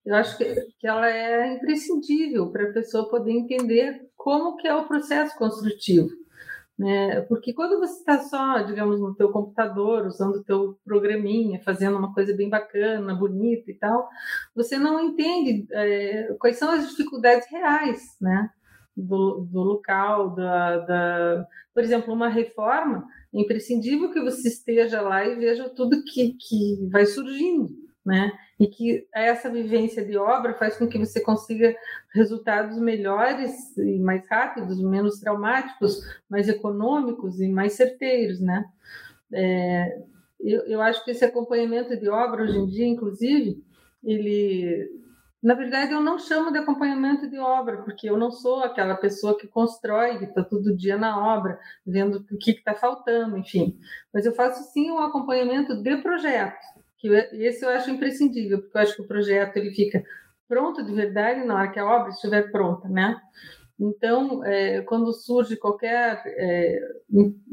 eu 0.04 0.14
acho 0.16 0.37
que, 0.37 0.44
que 0.78 0.87
ela 0.87 1.08
é 1.08 1.54
imprescindível 1.54 2.50
para 2.50 2.64
a 2.64 2.72
pessoa 2.72 3.08
poder 3.08 3.32
entender 3.32 4.08
como 4.16 4.56
que 4.56 4.66
é 4.66 4.74
o 4.74 4.87
processo 4.87 5.37
construtivo. 5.37 6.08
Né? 6.76 7.20
Porque 7.22 7.52
quando 7.52 7.78
você 7.78 7.98
está 8.00 8.18
só, 8.18 8.58
digamos, 8.62 9.00
no 9.00 9.14
teu 9.14 9.30
computador, 9.30 10.06
usando 10.06 10.37
o 10.37 10.44
teu 10.44 10.78
programinha, 10.84 11.62
fazendo 11.62 11.96
uma 11.96 12.12
coisa 12.12 12.34
bem 12.34 12.48
bacana, 12.48 13.14
bonita 13.14 13.70
e 13.70 13.74
tal, 13.74 14.08
você 14.54 14.76
não 14.76 14.98
entende 15.00 15.66
é, 15.72 16.34
quais 16.38 16.58
são 16.58 16.70
as 16.70 16.88
dificuldades 16.88 17.48
reais, 17.48 18.16
né? 18.20 18.50
Do, 18.96 19.46
do 19.50 19.60
local, 19.60 20.30
da, 20.30 20.78
da, 20.78 21.46
por 21.72 21.82
exemplo, 21.82 22.14
uma 22.14 22.28
reforma, 22.28 23.04
é 23.35 23.40
imprescindível 23.40 24.12
que 24.12 24.20
você 24.20 24.49
esteja 24.49 25.01
lá 25.01 25.27
e 25.27 25.35
veja 25.35 25.68
tudo 25.68 26.05
que, 26.05 26.35
que 26.35 26.88
vai 26.90 27.05
surgindo, 27.05 27.68
né? 28.05 28.33
E 28.61 28.68
que 28.68 29.07
essa 29.12 29.51
vivência 29.51 30.05
de 30.05 30.16
obra 30.16 30.55
faz 30.55 30.77
com 30.77 30.87
que 30.87 30.99
você 30.99 31.20
consiga 31.20 31.75
resultados 32.12 32.79
melhores 32.79 33.77
e 33.77 33.99
mais 33.99 34.29
rápidos, 34.29 34.81
menos 34.81 35.18
traumáticos, 35.18 36.01
mais 36.31 36.49
econômicos 36.49 37.40
e 37.40 37.49
mais 37.49 37.73
certeiros, 37.73 38.40
né? 38.40 38.64
É, 39.33 39.99
eu, 40.38 40.62
eu 40.66 40.81
acho 40.81 41.05
que 41.05 41.11
esse 41.11 41.25
acompanhamento 41.25 41.99
de 41.99 42.09
obra 42.09 42.44
hoje 42.44 42.57
em 42.57 42.66
dia, 42.66 42.87
inclusive, 42.87 43.61
ele 44.05 45.03
na 45.44 45.52
verdade, 45.52 45.92
eu 45.92 46.00
não 46.00 46.18
chamo 46.18 46.50
de 46.50 46.57
acompanhamento 46.57 47.28
de 47.28 47.38
obra, 47.38 47.83
porque 47.83 48.09
eu 48.09 48.16
não 48.16 48.30
sou 48.30 48.62
aquela 48.62 48.94
pessoa 48.94 49.37
que 49.37 49.46
constrói, 49.46 50.16
que 50.16 50.24
está 50.24 50.42
todo 50.42 50.74
dia 50.74 50.96
na 50.96 51.37
obra, 51.37 51.61
vendo 51.87 52.24
o 52.33 52.38
que 52.38 52.52
está 52.52 52.74
faltando, 52.74 53.37
enfim. 53.37 53.78
Mas 54.11 54.24
eu 54.24 54.35
faço 54.35 54.72
sim 54.72 54.90
um 54.90 55.00
acompanhamento 55.00 55.83
de 55.83 55.98
projeto, 55.98 56.57
que 56.96 57.09
esse 57.09 57.62
eu 57.62 57.68
acho 57.68 57.90
imprescindível, 57.90 58.62
porque 58.62 58.78
eu 58.78 58.80
acho 58.80 58.96
que 58.96 59.02
o 59.02 59.07
projeto 59.07 59.59
ele 59.59 59.74
fica 59.74 60.02
pronto 60.48 60.83
de 60.83 60.94
verdade 60.94 61.44
na 61.44 61.57
hora 61.57 61.70
que 61.70 61.78
a 61.78 61.85
obra 61.85 62.09
estiver 62.09 62.50
pronta, 62.50 62.88
né? 62.88 63.20
Então, 63.78 64.44
é, 64.44 64.82
quando 64.82 65.12
surge 65.12 65.56
qualquer 65.56 66.22
é, 66.26 66.80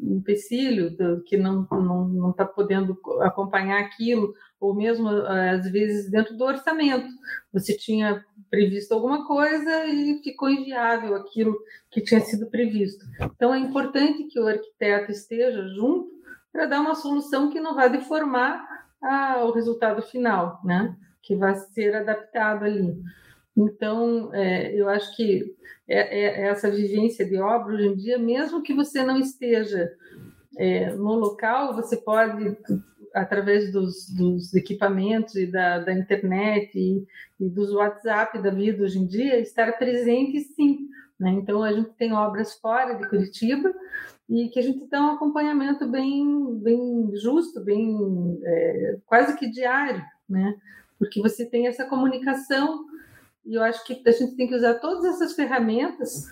empecilho 0.02 0.96
que 1.26 1.36
não 1.36 1.64
está 1.64 1.76
não, 1.78 2.08
não 2.08 2.32
tá 2.32 2.46
podendo 2.46 2.98
acompanhar 3.22 3.82
aquilo, 3.82 4.34
ou 4.60 4.76
mesmo 4.76 5.10
às 5.10 5.70
vezes 5.72 6.12
dentro 6.12 6.38
do 6.38 6.44
orçamento, 6.44 7.08
você 7.52 7.76
tinha 7.76 8.24
previsto 8.52 8.94
alguma 8.94 9.26
coisa 9.26 9.86
e 9.86 10.22
ficou 10.24 10.50
inviável 10.50 11.16
aquilo 11.16 11.58
que 11.90 12.02
tinha 12.02 12.22
sido 12.22 12.46
previsto. 12.48 13.04
Então, 13.20 13.54
é 13.54 13.58
importante 13.58 14.26
que 14.26 14.40
o 14.40 14.48
arquiteto 14.48 15.12
esteja 15.12 15.68
junto 15.70 16.12
para 16.52 16.68
dar 16.68 16.82
uma 16.82 16.96
solução 16.96 17.50
que 17.50 17.60
não 17.60 17.74
vá 17.74 17.88
deformar 17.88 18.64
a, 19.02 19.44
o 19.44 19.52
resultado 19.52 20.02
final, 20.02 20.60
né? 20.64 20.96
Que 21.24 21.36
vai 21.36 21.56
ser 21.56 21.96
adaptado 21.96 22.66
ali. 22.66 23.02
Então, 23.56 24.34
é, 24.34 24.74
eu 24.74 24.88
acho 24.90 25.16
que 25.16 25.56
é, 25.88 26.20
é, 26.20 26.48
essa 26.48 26.72
vivência 26.72 27.26
de 27.26 27.38
obra 27.38 27.74
hoje 27.74 27.88
em 27.88 27.96
dia, 27.96 28.18
mesmo 28.18 28.62
que 28.62 28.74
você 28.74 29.04
não 29.04 29.18
esteja 29.20 29.92
é, 30.58 30.94
no 30.94 31.16
local, 31.16 31.76
você 31.76 31.98
pode, 31.98 32.58
através 33.14 33.72
dos, 33.72 34.10
dos 34.10 34.54
equipamentos 34.54 35.36
e 35.36 35.46
da, 35.46 35.80
da 35.80 35.94
internet 35.94 36.72
e, 36.76 37.06
e, 37.40 37.50
dos 37.50 37.72
WhatsApp 37.74 38.42
da 38.42 38.52
vida 38.52 38.84
hoje 38.84 39.00
em 39.00 39.06
dia, 39.06 39.40
estar 39.40 39.78
presente 39.78 40.40
sim. 40.40 40.88
Né? 41.20 41.32
Então, 41.32 41.62
a 41.62 41.74
gente 41.74 41.90
tem 41.98 42.14
obras 42.14 42.54
fora 42.54 42.94
de 42.96 43.08
Curitiba 43.10 43.74
e 44.30 44.48
que 44.48 44.60
a 44.60 44.64
gente 44.64 44.88
dá 44.88 45.02
um 45.02 45.12
acompanhamento 45.12 45.86
bem, 45.88 46.58
bem 46.60 47.12
justo, 47.16 47.60
bem 47.60 48.40
é, 48.44 48.98
quase 49.06 49.38
que 49.38 49.50
diário, 49.50 50.02
né? 50.30 50.56
porque 50.98 51.22
você 51.22 51.46
tem 51.46 51.68
essa 51.68 51.86
comunicação 51.86 52.86
e 53.46 53.56
eu 53.56 53.64
acho 53.64 53.84
que 53.86 54.02
a 54.06 54.12
gente 54.12 54.36
tem 54.36 54.48
que 54.48 54.56
usar 54.56 54.76
todas 54.76 55.06
essas 55.06 55.34
ferramentas 55.34 56.28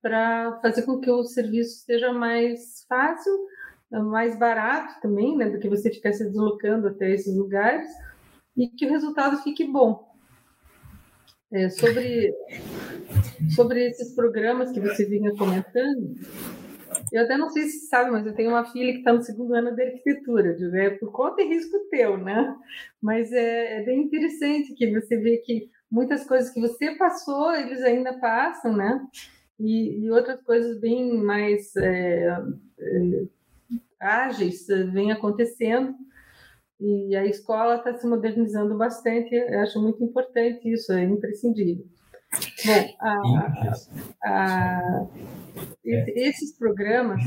para 0.00 0.58
fazer 0.60 0.82
com 0.82 1.00
que 1.00 1.10
o 1.10 1.24
serviço 1.24 1.84
seja 1.84 2.12
mais 2.12 2.84
fácil, 2.88 3.32
mais 3.90 4.38
barato 4.38 5.00
também, 5.00 5.36
né, 5.36 5.50
do 5.50 5.58
que 5.58 5.68
você 5.68 5.90
ficar 5.90 6.12
se 6.12 6.24
deslocando 6.24 6.88
até 6.88 7.10
esses 7.10 7.36
lugares 7.36 7.88
e 8.56 8.68
que 8.68 8.86
o 8.86 8.90
resultado 8.90 9.42
fique 9.42 9.64
bom. 9.64 10.10
É, 11.54 11.68
sobre 11.68 12.34
sobre 13.54 13.86
esses 13.86 14.14
programas 14.14 14.72
que 14.72 14.80
você 14.80 15.04
vinha 15.04 15.36
comentando, 15.36 16.14
eu 17.12 17.22
até 17.24 17.36
não 17.36 17.50
sei 17.50 17.64
se 17.64 17.86
sabe, 17.88 18.10
mas 18.10 18.26
eu 18.26 18.34
tenho 18.34 18.50
uma 18.50 18.64
filha 18.64 18.92
que 18.92 18.98
está 18.98 19.12
no 19.12 19.22
segundo 19.22 19.54
ano 19.54 19.74
de 19.74 19.82
arquitetura, 19.82 20.56
é 20.74 20.90
por 20.90 21.12
conta 21.12 21.42
e 21.42 21.48
risco 21.48 21.78
teu, 21.90 22.16
né? 22.16 22.56
Mas 23.02 23.30
é, 23.32 23.80
é 23.80 23.84
bem 23.84 24.02
interessante 24.02 24.74
que 24.74 24.90
você 24.98 25.18
vê 25.18 25.38
que 25.38 25.68
muitas 25.92 26.24
coisas 26.24 26.50
que 26.50 26.60
você 26.60 26.96
passou, 26.96 27.54
eles 27.54 27.82
ainda 27.82 28.18
passam, 28.18 28.74
né? 28.74 29.06
E, 29.60 30.00
e 30.00 30.10
outras 30.10 30.40
coisas 30.42 30.80
bem 30.80 31.22
mais 31.22 31.76
é, 31.76 32.28
é, 32.78 33.24
ágeis 34.00 34.66
vêm 34.90 35.12
acontecendo. 35.12 35.94
E 36.80 37.14
a 37.14 37.26
escola 37.26 37.76
está 37.76 37.94
se 37.94 38.06
modernizando 38.06 38.76
bastante, 38.76 39.32
eu 39.34 39.60
acho 39.60 39.80
muito 39.80 40.02
importante 40.02 40.68
isso, 40.72 40.92
é 40.92 41.04
imprescindível. 41.04 41.84
Bom, 42.64 42.96
a, 42.98 43.20
a, 44.24 44.28
a, 44.28 45.08
esses 45.84 46.56
programas 46.56 47.22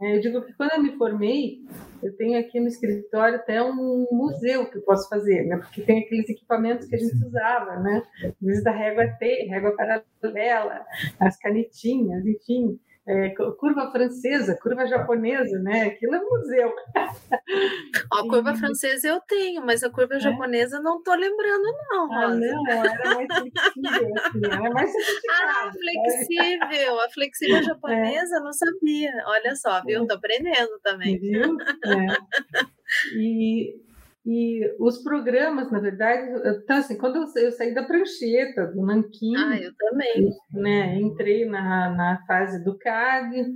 eu 0.00 0.20
digo 0.20 0.42
que 0.42 0.52
quando 0.52 0.72
eu 0.72 0.82
me 0.82 0.96
formei, 0.96 1.64
eu 2.02 2.16
tenho 2.16 2.38
aqui 2.38 2.60
no 2.60 2.68
escritório 2.68 3.36
até 3.36 3.62
um 3.62 4.06
museu 4.12 4.66
que 4.66 4.78
eu 4.78 4.82
posso 4.82 5.08
fazer, 5.08 5.44
né? 5.44 5.56
Porque 5.56 5.82
tem 5.82 6.00
aqueles 6.00 6.28
equipamentos 6.28 6.86
que 6.86 6.94
a 6.94 6.98
gente 6.98 7.24
usava, 7.24 7.76
né? 7.80 8.02
Desde 8.40 8.68
a 8.68 8.72
régua 8.72 9.08
T, 9.18 9.46
régua 9.48 9.74
paralela, 9.74 10.86
as 11.18 11.36
canetinhas, 11.38 12.24
enfim 12.24 12.78
é, 13.08 13.30
curva 13.30 13.90
francesa, 13.90 14.58
curva 14.60 14.86
japonesa, 14.86 15.58
né? 15.60 15.84
Aquilo 15.84 16.14
é 16.14 16.20
museu. 16.20 16.74
A 18.12 18.20
curva 18.22 18.54
francesa 18.54 19.08
eu 19.08 19.20
tenho, 19.20 19.64
mas 19.64 19.82
a 19.82 19.90
curva 19.90 20.16
é? 20.16 20.20
japonesa 20.20 20.80
não 20.80 20.98
estou 20.98 21.14
lembrando, 21.14 21.64
não. 21.90 22.12
Ah, 22.12 22.28
não, 22.28 22.66
era 22.66 23.14
mais 23.14 23.28
flexível, 23.28 24.14
assim, 24.16 24.44
era 24.44 24.70
mais 24.70 24.92
Ah, 25.30 25.70
flexível. 25.72 27.00
A 27.00 27.10
flexível 27.10 27.62
japonesa, 27.62 28.36
é. 28.36 28.40
não 28.40 28.52
sabia. 28.52 29.12
Olha 29.26 29.56
só, 29.56 29.82
viu? 29.84 30.02
Estou 30.02 30.16
é. 30.16 30.18
aprendendo 30.18 30.78
também. 30.82 31.18
Viu? 31.18 31.56
É. 31.86 32.68
E 33.14 33.82
e 34.30 34.60
os 34.78 34.98
programas, 34.98 35.70
na 35.70 35.80
verdade, 35.80 36.30
então, 36.62 36.76
assim, 36.76 36.98
quando 36.98 37.16
eu, 37.16 37.42
eu 37.42 37.50
saí 37.50 37.72
da 37.72 37.82
prancheta, 37.82 38.66
do 38.66 38.84
Nanquim, 38.84 39.34
ah, 39.34 39.56
eu 39.58 39.72
também. 39.74 40.30
Né, 40.52 41.00
entrei 41.00 41.46
na, 41.46 41.88
na 41.88 42.22
fase 42.26 42.62
do 42.62 42.76
CAD, 42.76 43.54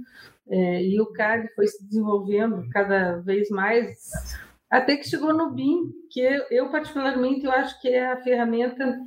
é, 0.49 0.83
e 0.83 0.99
o 0.99 1.13
CAD 1.13 1.47
foi 1.55 1.67
se 1.67 1.87
desenvolvendo 1.87 2.67
cada 2.71 3.19
vez 3.19 3.51
mais, 3.51 3.99
até 4.71 4.97
que 4.97 5.07
chegou 5.07 5.35
no 5.35 5.51
BIM, 5.51 5.93
que 6.11 6.21
eu, 6.21 6.47
eu 6.51 6.71
particularmente, 6.71 7.45
eu 7.45 7.53
acho 7.53 7.79
que 7.79 7.89
é 7.89 8.11
a 8.11 8.23
ferramenta 8.23 8.99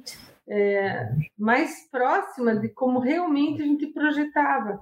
é, 0.47 1.09
mais 1.35 1.89
próxima 1.89 2.55
de 2.55 2.69
como 2.69 2.99
realmente 2.99 3.63
a 3.63 3.65
gente 3.65 3.87
projetava. 3.87 4.79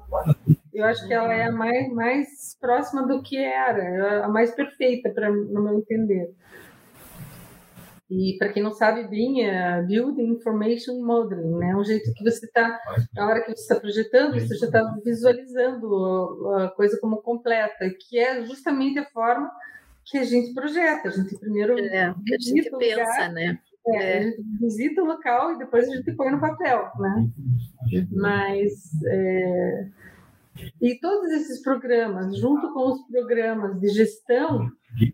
Eu 0.73 0.83
acho 0.83 1.07
que 1.07 1.13
ela 1.13 1.33
é 1.33 1.45
a 1.45 1.51
mais, 1.51 1.93
mais 1.93 2.57
próxima 2.59 3.07
do 3.07 3.21
que 3.21 3.37
era, 3.37 3.81
é 3.81 4.23
a 4.23 4.27
mais 4.27 4.51
perfeita, 4.51 5.09
para 5.11 5.31
no 5.31 5.63
meu 5.63 5.79
entender. 5.79 6.33
E 8.15 8.37
para 8.37 8.49
quem 8.49 8.61
não 8.61 8.71
sabe 8.71 9.07
bem, 9.07 9.45
é 9.47 9.81
Building 9.81 10.33
Information 10.33 11.03
Modeling, 11.03 11.57
né? 11.57 11.71
É 11.71 11.75
um 11.75 11.83
jeito 11.83 12.13
que 12.13 12.23
você 12.23 12.45
está, 12.45 12.79
na 13.13 13.25
hora 13.25 13.41
que 13.41 13.55
você 13.55 13.61
está 13.61 13.79
projetando, 13.79 14.39
você 14.39 14.55
já 14.55 14.67
está 14.67 14.99
visualizando 15.03 16.53
a 16.55 16.69
coisa 16.71 16.99
como 16.99 17.17
completa, 17.17 17.89
que 17.99 18.19
é 18.19 18.45
justamente 18.45 18.99
a 18.99 19.09
forma 19.09 19.51
que 20.05 20.17
a 20.19 20.23
gente 20.23 20.53
projeta. 20.53 21.09
A 21.09 21.11
gente 21.11 21.37
primeiro 21.39 21.79
é, 21.79 22.13
que 22.25 22.35
a 22.35 22.39
gente 22.39 22.69
pensa, 22.77 23.01
lugar, 23.01 23.31
né? 23.33 23.59
É, 23.87 23.95
é. 23.95 24.17
A 24.17 24.21
gente 24.21 24.41
visita 24.59 25.01
o 25.01 25.05
local 25.05 25.53
e 25.53 25.57
depois 25.57 25.89
a 25.89 25.95
gente 25.95 26.11
põe 26.13 26.31
no 26.31 26.39
papel, 26.39 26.91
né? 26.99 27.29
Mas 28.11 28.71
é, 29.07 29.87
e 30.81 30.99
todos 30.99 31.31
esses 31.31 31.61
programas, 31.61 32.37
junto 32.37 32.71
com 32.73 32.91
os 32.91 33.01
programas 33.07 33.79
de 33.79 33.87
gestão, 33.89 34.71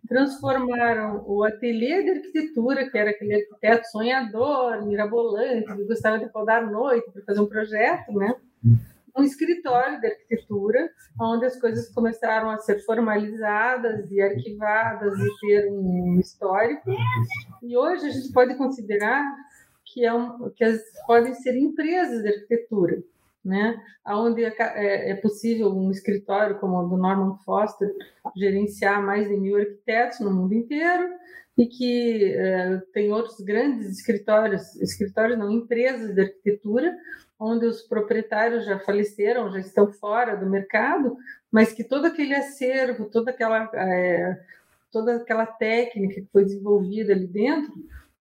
transformaram 0.08 1.24
o 1.28 1.44
ateliê 1.44 2.04
de 2.04 2.10
arquitetura, 2.12 2.90
que 2.90 2.98
era 2.98 3.12
aquele 3.12 3.36
arquiteto 3.36 3.88
sonhador, 3.88 4.86
mirabolante, 4.86 5.74
que 5.74 5.84
gostava 5.86 6.20
de 6.20 6.26
acordar 6.26 6.64
à 6.64 6.66
noite 6.66 7.10
para 7.12 7.24
fazer 7.24 7.40
um 7.40 7.48
projeto, 7.48 8.12
né? 8.14 8.36
um 9.18 9.24
escritório 9.24 10.00
de 10.00 10.08
arquitetura, 10.08 10.90
onde 11.20 11.46
as 11.46 11.60
coisas 11.60 11.90
começaram 11.90 12.50
a 12.50 12.58
ser 12.60 12.80
formalizadas 12.86 14.10
e 14.12 14.22
arquivadas 14.22 15.20
e 15.20 15.40
ter 15.42 15.70
um 15.70 16.20
histórico. 16.20 16.90
E 17.62 17.78
hoje 17.78 18.08
a 18.08 18.10
gente 18.10 18.32
pode 18.32 18.56
considerar 18.56 19.24
que, 19.86 20.06
é 20.06 20.14
um, 20.14 20.50
que 20.52 20.64
as, 20.64 20.82
podem 21.06 21.34
ser 21.34 21.58
empresas 21.58 22.22
de 22.22 22.30
arquitetura, 22.30 23.04
né? 23.44 23.82
Onde 24.06 24.44
é, 24.44 24.54
é, 24.60 25.12
é, 25.12 25.16
possível 25.16 25.74
um 25.76 25.92
escritório 25.92 26.60
como 26.60 26.78
o 26.78 26.88
do 26.88 26.98
Norman 26.98 27.38
Foster 27.46 27.90
gerenciar 28.36 29.02
mais 29.04 29.28
de 29.28 29.38
mil 29.38 29.58
arquitetos 29.58 30.20
no 30.20 30.32
mundo 30.32 30.54
inteiro 30.54 31.10
e 31.58 31.66
que 31.66 32.34
é, 32.36 32.82
tem 32.94 33.12
outros 33.12 33.40
grandes 33.40 33.90
escritórios, 33.90 34.76
escritórios 34.76 35.38
não, 35.38 35.52
empresas 35.52 36.14
de 36.14 36.22
arquitetura, 36.22 36.96
onde 37.40 37.66
os 37.66 37.82
proprietários 37.82 38.66
já 38.66 38.80
faleceram, 38.80 39.52
já 39.52 39.60
estão 39.60 39.92
fora 39.92 40.36
do 40.36 40.50
mercado, 40.50 41.18
mas 41.52 41.72
que 41.72 41.84
todo 41.84 42.06
aquele 42.06 42.36
acervo, 42.36 43.10
toda 43.10 43.32
aquela, 43.32 43.70
toda 44.92 45.16
aquela 45.16 45.46
técnica 45.46 46.16
que 46.16 46.28
foi 46.32 46.44
desenvolvida 46.44 47.14
ali 47.14 47.28
dentro, 47.28 47.74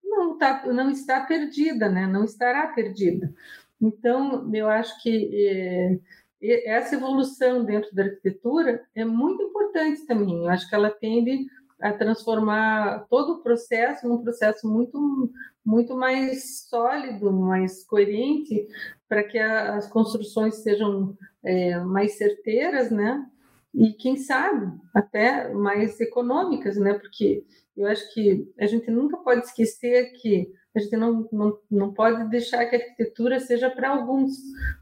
não, 0.09 0.37
tá, 0.37 0.63
não 0.65 0.89
está 0.89 1.21
perdida, 1.21 1.89
né? 1.89 2.07
não 2.07 2.23
estará 2.23 2.67
perdida. 2.67 3.31
Então, 3.81 4.53
eu 4.53 4.67
acho 4.67 5.01
que 5.01 5.99
é, 6.41 6.69
essa 6.75 6.95
evolução 6.95 7.63
dentro 7.65 7.93
da 7.93 8.03
arquitetura 8.03 8.83
é 8.95 9.03
muito 9.05 9.43
importante 9.43 10.05
também. 10.05 10.43
Eu 10.43 10.49
acho 10.49 10.67
que 10.69 10.75
ela 10.75 10.89
tende 10.89 11.47
a 11.81 11.93
transformar 11.93 13.05
todo 13.09 13.33
o 13.33 13.41
processo 13.41 14.07
num 14.07 14.21
processo 14.21 14.67
muito, 14.67 15.31
muito 15.65 15.95
mais 15.95 16.67
sólido, 16.67 17.31
mais 17.31 17.85
coerente, 17.85 18.67
para 19.07 19.23
que 19.23 19.37
a, 19.37 19.75
as 19.75 19.87
construções 19.87 20.55
sejam 20.55 21.17
é, 21.43 21.79
mais 21.79 22.17
certeiras, 22.17 22.91
né? 22.91 23.25
E 23.73 23.93
quem 23.93 24.17
sabe 24.17 24.71
até 24.93 25.53
mais 25.53 25.99
econômicas, 26.01 26.77
né? 26.77 26.95
Porque 26.95 27.45
eu 27.77 27.87
acho 27.87 28.13
que 28.13 28.51
a 28.59 28.65
gente 28.65 28.91
nunca 28.91 29.17
pode 29.17 29.45
esquecer 29.45 30.11
que 30.21 30.51
a 30.79 30.81
gente 30.81 30.97
não, 30.97 31.27
não, 31.31 31.59
não 31.69 31.93
pode 31.93 32.29
deixar 32.29 32.65
que 32.65 32.75
a 32.75 32.79
arquitetura 32.79 33.39
seja 33.39 33.69
para 33.69 33.89
alguns. 33.89 34.31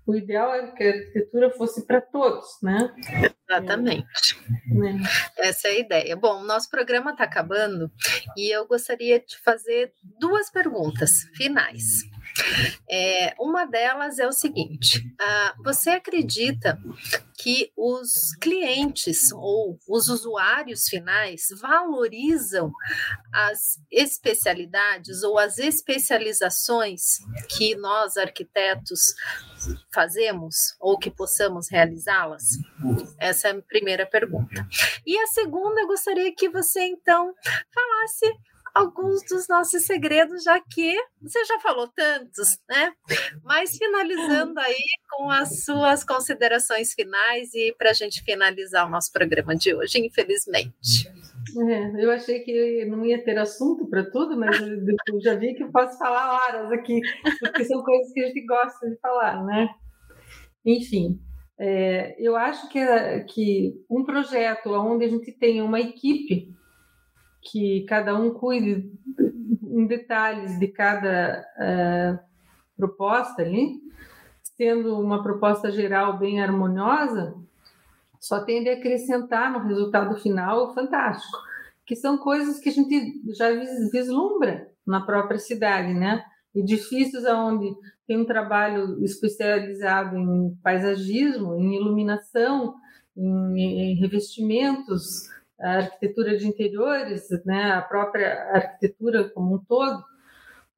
O 0.05 0.15
ideal 0.15 0.53
é 0.53 0.67
que 0.71 0.83
a 0.83 0.89
arquitetura 0.89 1.49
fosse 1.51 1.85
para 1.85 1.99
todos, 1.99 2.45
né? 2.61 2.93
Exatamente. 3.49 4.37
É. 5.37 5.49
Essa 5.49 5.67
é 5.69 5.71
a 5.71 5.79
ideia. 5.79 6.15
Bom, 6.15 6.43
nosso 6.43 6.69
programa 6.69 7.11
está 7.11 7.23
acabando 7.23 7.91
e 8.35 8.53
eu 8.53 8.67
gostaria 8.67 9.19
de 9.19 9.37
fazer 9.39 9.93
duas 10.19 10.49
perguntas 10.49 11.23
finais. 11.35 12.03
É, 12.89 13.33
uma 13.39 13.65
delas 13.65 14.19
é 14.19 14.27
o 14.27 14.31
seguinte: 14.31 14.99
uh, 14.99 15.63
você 15.63 15.91
acredita 15.91 16.79
que 17.37 17.71
os 17.77 18.35
clientes 18.41 19.31
ou 19.31 19.79
os 19.87 20.07
usuários 20.09 20.87
finais 20.87 21.47
valorizam 21.61 22.71
as 23.31 23.79
especialidades 23.91 25.21
ou 25.21 25.37
as 25.37 25.59
especializações 25.59 27.19
que 27.49 27.75
nós 27.75 28.17
arquitetos 28.17 29.13
fazemos 29.93 30.75
ou 30.79 30.97
que 30.97 31.11
possamos 31.11 31.69
realizá-las? 31.69 32.43
Essa 33.19 33.49
é 33.49 33.51
a 33.51 33.61
primeira 33.61 34.05
pergunta. 34.05 34.67
E 35.05 35.17
a 35.17 35.27
segunda, 35.27 35.81
eu 35.81 35.87
gostaria 35.87 36.33
que 36.33 36.49
você 36.49 36.81
então 36.81 37.33
falasse 37.73 38.35
alguns 38.77 39.23
dos 39.23 39.47
nossos 39.47 39.83
segredos, 39.85 40.43
já 40.43 40.59
que 40.59 40.95
você 41.21 41.43
já 41.45 41.59
falou 41.59 41.87
tantos, 41.87 42.59
né? 42.69 42.93
Mas 43.43 43.77
finalizando 43.77 44.59
aí 44.59 44.83
com 45.11 45.29
as 45.29 45.63
suas 45.63 46.03
considerações 46.03 46.93
finais 46.93 47.53
e 47.53 47.73
para 47.77 47.91
a 47.91 47.93
gente 47.93 48.23
finalizar 48.23 48.85
o 48.85 48.89
nosso 48.89 49.11
programa 49.11 49.55
de 49.55 49.73
hoje, 49.73 49.99
infelizmente. 49.99 51.11
É, 51.69 52.03
eu 52.03 52.11
achei 52.11 52.41
que 52.41 52.85
não 52.85 53.05
ia 53.05 53.23
ter 53.23 53.37
assunto 53.37 53.87
para 53.87 54.09
tudo, 54.09 54.37
mas 54.37 54.59
eu 54.59 55.21
já 55.21 55.33
vi 55.35 55.53
que 55.55 55.63
eu 55.63 55.71
posso 55.71 55.97
falar 55.97 56.35
horas 56.35 56.71
aqui, 56.71 57.01
porque 57.39 57.65
são 57.65 57.81
coisas 57.83 58.11
que 58.13 58.21
a 58.21 58.27
gente 58.27 58.45
gosta 58.45 58.89
de 58.89 58.97
falar, 58.99 59.43
né? 59.45 59.69
Enfim, 60.65 61.19
é, 61.59 62.15
eu 62.19 62.35
acho 62.35 62.69
que, 62.69 62.79
que 63.29 63.73
um 63.89 64.03
projeto 64.03 64.71
onde 64.71 65.05
a 65.05 65.07
gente 65.07 65.31
tem 65.31 65.61
uma 65.61 65.79
equipe 65.79 66.55
que 67.49 67.85
cada 67.87 68.15
um 68.15 68.31
cuide 68.31 68.91
em 69.63 69.85
detalhes 69.85 70.59
de 70.59 70.67
cada 70.67 71.45
uh, 71.57 72.19
proposta 72.75 73.41
ali, 73.41 73.81
sendo 74.43 74.99
uma 74.99 75.23
proposta 75.23 75.71
geral 75.71 76.17
bem 76.17 76.41
harmoniosa, 76.41 77.35
só 78.19 78.43
tende 78.43 78.69
a 78.69 78.73
acrescentar 78.73 79.51
no 79.51 79.67
resultado 79.67 80.15
final 80.19 80.73
fantástico, 80.73 81.37
que 81.85 81.95
são 81.95 82.17
coisas 82.17 82.59
que 82.59 82.69
a 82.69 82.71
gente 82.71 83.21
já 83.33 83.49
vislumbra 83.91 84.69
na 84.85 85.01
própria 85.01 85.39
cidade, 85.39 85.93
né? 85.93 86.23
Edifícios 86.53 87.23
onde 87.25 87.71
tem 88.07 88.19
um 88.19 88.25
trabalho 88.25 89.03
especializado 89.03 90.17
em 90.17 90.57
paisagismo, 90.63 91.55
em 91.55 91.75
iluminação, 91.75 92.75
em, 93.15 93.91
em 93.91 93.95
revestimentos, 93.95 95.29
a 95.59 95.77
arquitetura 95.77 96.37
de 96.37 96.47
interiores, 96.47 97.29
né, 97.45 97.71
a 97.71 97.81
própria 97.81 98.51
arquitetura 98.53 99.29
como 99.29 99.55
um 99.55 99.59
todo, 99.59 100.03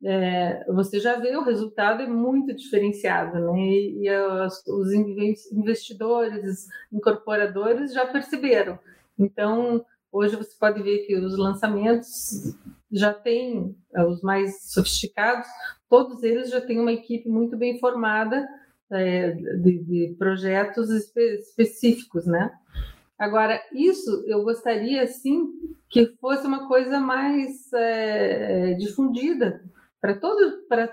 é, 0.03 0.63
você 0.71 0.99
já 0.99 1.17
vê 1.17 1.35
o 1.35 1.43
resultado 1.43 2.01
é 2.01 2.07
muito 2.07 2.55
diferenciado, 2.55 3.37
né? 3.39 3.59
E, 3.59 4.07
e 4.07 4.17
os, 4.17 4.65
os 4.65 4.93
investidores, 4.93 6.67
incorporadores 6.91 7.93
já 7.93 8.05
perceberam. 8.05 8.79
Então, 9.17 9.85
hoje 10.09 10.37
você 10.37 10.55
pode 10.57 10.81
ver 10.81 10.99
que 10.99 11.15
os 11.17 11.37
lançamentos 11.37 12.55
já 12.89 13.13
têm, 13.13 13.75
é, 13.93 14.03
os 14.05 14.21
mais 14.21 14.71
sofisticados, 14.71 15.47
todos 15.89 16.23
eles 16.23 16.49
já 16.49 16.61
têm 16.61 16.79
uma 16.79 16.93
equipe 16.93 17.27
muito 17.27 17.57
bem 17.57 17.77
formada 17.77 18.47
é, 18.91 19.31
de, 19.31 19.79
de, 19.79 20.15
projetos 20.17 20.89
espe 20.89 21.35
específicos, 21.35 22.25
né? 22.25 22.51
Agora, 23.19 23.61
isso 23.73 24.23
eu 24.27 24.43
gostaria, 24.43 25.05
sim, 25.05 25.51
que 25.89 26.05
fosse 26.21 26.47
uma 26.47 26.69
coisa 26.69 27.01
mais 27.01 27.71
é, 27.73 28.75
difundida 28.75 29.61
para 29.99 30.15
todo, 30.15 30.39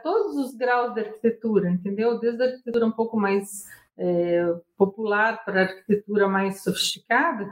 todos 0.03 0.37
os 0.37 0.57
graus 0.57 0.93
da 0.93 1.03
arquitetura, 1.03 1.71
entendeu? 1.71 2.19
Desde 2.19 2.43
a 2.43 2.47
arquitetura 2.47 2.87
um 2.87 2.91
pouco 2.91 3.17
mais 3.17 3.65
é, 3.97 4.45
popular 4.77 5.45
para 5.45 5.61
a 5.61 5.65
arquitetura 5.67 6.27
mais 6.27 6.65
sofisticada, 6.65 7.49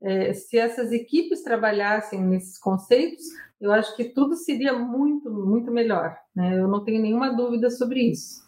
é, 0.00 0.32
se 0.32 0.56
essas 0.56 0.92
equipes 0.92 1.42
trabalhassem 1.42 2.20
nesses 2.20 2.58
conceitos, 2.58 3.24
eu 3.60 3.72
acho 3.72 3.96
que 3.96 4.04
tudo 4.04 4.36
seria 4.36 4.72
muito, 4.72 5.30
muito 5.30 5.70
melhor. 5.70 6.16
Né? 6.34 6.58
Eu 6.58 6.68
não 6.68 6.84
tenho 6.84 7.02
nenhuma 7.02 7.30
dúvida 7.34 7.70
sobre 7.70 8.00
isso. 8.00 8.42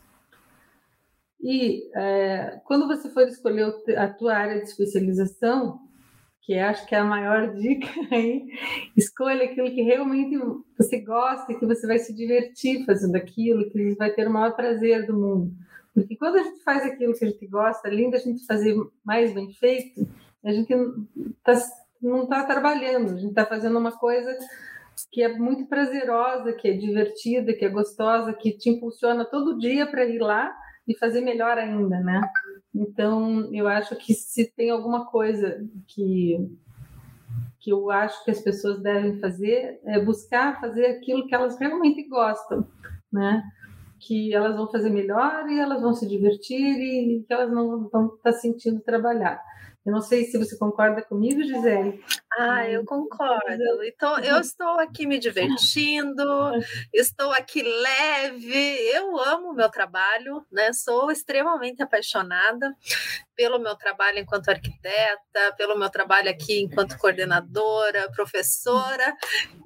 E 1.44 1.90
é, 1.94 2.58
quando 2.64 2.88
você 2.88 3.10
for 3.10 3.28
escolher 3.28 3.70
a 3.98 4.08
tua 4.08 4.34
área 4.34 4.62
de 4.62 4.66
especialização, 4.66 5.78
que 6.40 6.58
acho 6.58 6.86
que 6.86 6.94
é 6.94 6.98
a 6.98 7.04
maior 7.04 7.52
dica 7.60 7.86
aí, 8.10 8.46
escolha 8.96 9.44
aquilo 9.44 9.70
que 9.70 9.82
realmente 9.82 10.38
você 10.78 11.00
gosta, 11.00 11.52
que 11.52 11.66
você 11.66 11.86
vai 11.86 11.98
se 11.98 12.14
divertir 12.14 12.86
fazendo 12.86 13.16
aquilo, 13.16 13.68
que 13.70 13.94
vai 13.94 14.10
ter 14.10 14.26
o 14.26 14.32
maior 14.32 14.56
prazer 14.56 15.06
do 15.06 15.12
mundo. 15.12 15.52
Porque 15.92 16.16
quando 16.16 16.36
a 16.36 16.42
gente 16.42 16.64
faz 16.64 16.82
aquilo 16.82 17.12
que 17.12 17.26
a 17.26 17.28
gente 17.28 17.46
gosta, 17.46 17.88
além 17.88 18.08
da 18.08 18.18
gente 18.18 18.46
fazer 18.46 18.74
mais 19.04 19.34
bem 19.34 19.52
feito, 19.52 20.08
a 20.42 20.50
gente 20.50 20.74
tá, 21.44 21.52
não 22.00 22.22
está 22.22 22.44
trabalhando, 22.46 23.10
a 23.10 23.16
gente 23.16 23.28
está 23.28 23.44
fazendo 23.44 23.78
uma 23.78 23.92
coisa 23.92 24.34
que 25.12 25.22
é 25.22 25.28
muito 25.36 25.66
prazerosa, 25.66 26.54
que 26.54 26.68
é 26.68 26.72
divertida, 26.72 27.52
que 27.52 27.66
é 27.66 27.68
gostosa, 27.68 28.32
que 28.32 28.50
te 28.56 28.70
impulsiona 28.70 29.26
todo 29.26 29.58
dia 29.58 29.86
para 29.86 30.06
ir 30.06 30.20
lá 30.20 30.56
e 30.86 30.96
fazer 30.98 31.20
melhor 31.20 31.56
ainda, 31.58 32.00
né? 32.00 32.20
Então, 32.74 33.48
eu 33.52 33.66
acho 33.68 33.96
que 33.96 34.12
se 34.14 34.52
tem 34.54 34.70
alguma 34.70 35.06
coisa 35.06 35.64
que 35.88 36.38
que 37.60 37.70
eu 37.70 37.90
acho 37.90 38.22
que 38.26 38.30
as 38.30 38.42
pessoas 38.42 38.82
devem 38.82 39.18
fazer 39.20 39.80
é 39.86 39.98
buscar 39.98 40.60
fazer 40.60 40.84
aquilo 40.84 41.26
que 41.26 41.34
elas 41.34 41.58
realmente 41.58 42.06
gostam, 42.06 42.68
né? 43.10 43.42
Que 43.98 44.34
elas 44.34 44.54
vão 44.54 44.70
fazer 44.70 44.90
melhor 44.90 45.48
e 45.48 45.58
elas 45.58 45.80
vão 45.80 45.94
se 45.94 46.06
divertir 46.06 46.76
e 46.76 47.24
que 47.26 47.32
elas 47.32 47.50
não 47.50 47.88
vão 47.88 48.14
estar 48.16 48.32
sentindo 48.32 48.80
trabalhar. 48.80 49.40
Eu 49.84 49.92
não 49.92 50.00
sei 50.00 50.24
se 50.24 50.38
você 50.38 50.56
concorda 50.56 51.02
comigo, 51.02 51.42
Gisele. 51.42 52.02
Ah, 52.38 52.68
eu 52.68 52.84
concordo. 52.86 53.84
Então, 53.84 54.18
eu 54.18 54.40
estou 54.40 54.80
aqui 54.80 55.06
me 55.06 55.18
divertindo, 55.18 56.24
estou 56.92 57.30
aqui 57.32 57.62
leve. 57.62 58.76
Eu 58.94 59.18
amo 59.20 59.50
o 59.50 59.54
meu 59.54 59.68
trabalho, 59.68 60.44
né? 60.50 60.72
Sou 60.72 61.10
extremamente 61.10 61.82
apaixonada 61.82 62.74
pelo 63.36 63.58
meu 63.58 63.76
trabalho 63.76 64.18
enquanto 64.18 64.48
arquiteta, 64.48 65.54
pelo 65.56 65.78
meu 65.78 65.90
trabalho 65.90 66.30
aqui 66.30 66.62
enquanto 66.62 66.98
coordenadora, 66.98 68.10
professora. 68.12 69.16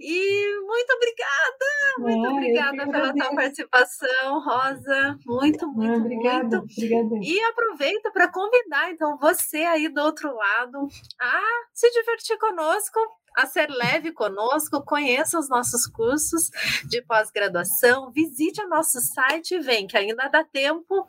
E 0.01 0.61
muito 0.67 0.93
obrigada, 0.95 1.67
muito 1.99 2.27
é, 2.27 2.31
obrigada 2.31 2.91
pela 2.91 3.15
tua 3.15 3.35
participação, 3.35 4.41
Rosa. 4.41 5.19
Muito, 5.27 5.67
muito, 5.69 5.93
ah, 5.93 5.97
obrigada, 5.97 6.59
muito. 6.59 6.73
Obrigada. 6.73 7.15
E 7.23 7.41
aproveito 7.45 8.13
para 8.13 8.31
convidar, 8.31 8.91
então, 8.91 9.19
você 9.19 9.59
aí 9.59 9.89
do 9.89 10.01
outro 10.01 10.35
lado 10.35 10.89
a 11.21 11.43
se 11.73 11.91
divertir 11.91 12.39
conosco 12.39 12.99
a 13.39 13.47
ser 13.47 13.71
leve 13.71 14.13
conosco, 14.13 14.83
conheça 14.85 15.39
os 15.39 15.49
nossos 15.49 15.87
cursos 15.87 16.51
de 16.89 17.01
pós-graduação, 17.03 18.11
visite 18.11 18.61
o 18.61 18.69
nosso 18.69 19.01
site 19.01 19.55
e 19.55 19.61
vem, 19.61 19.87
que 19.87 19.97
ainda 19.97 20.29
dá 20.29 20.45
tempo, 20.45 21.07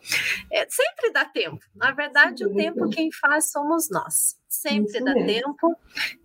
é, 0.52 0.68
sempre 0.70 1.12
dá 1.12 1.26
tempo. 1.26 1.60
Na 1.76 1.92
verdade, 1.92 2.44
Sim, 2.44 2.52
o 2.52 2.56
tempo 2.56 2.90
quem 2.90 3.12
faz 3.12 3.52
somos 3.52 3.90
nós. 3.90 4.39
Sempre 4.62 4.98
Isso 4.98 5.06
dá 5.06 5.14
mesmo. 5.14 5.56
tempo. 5.56 5.76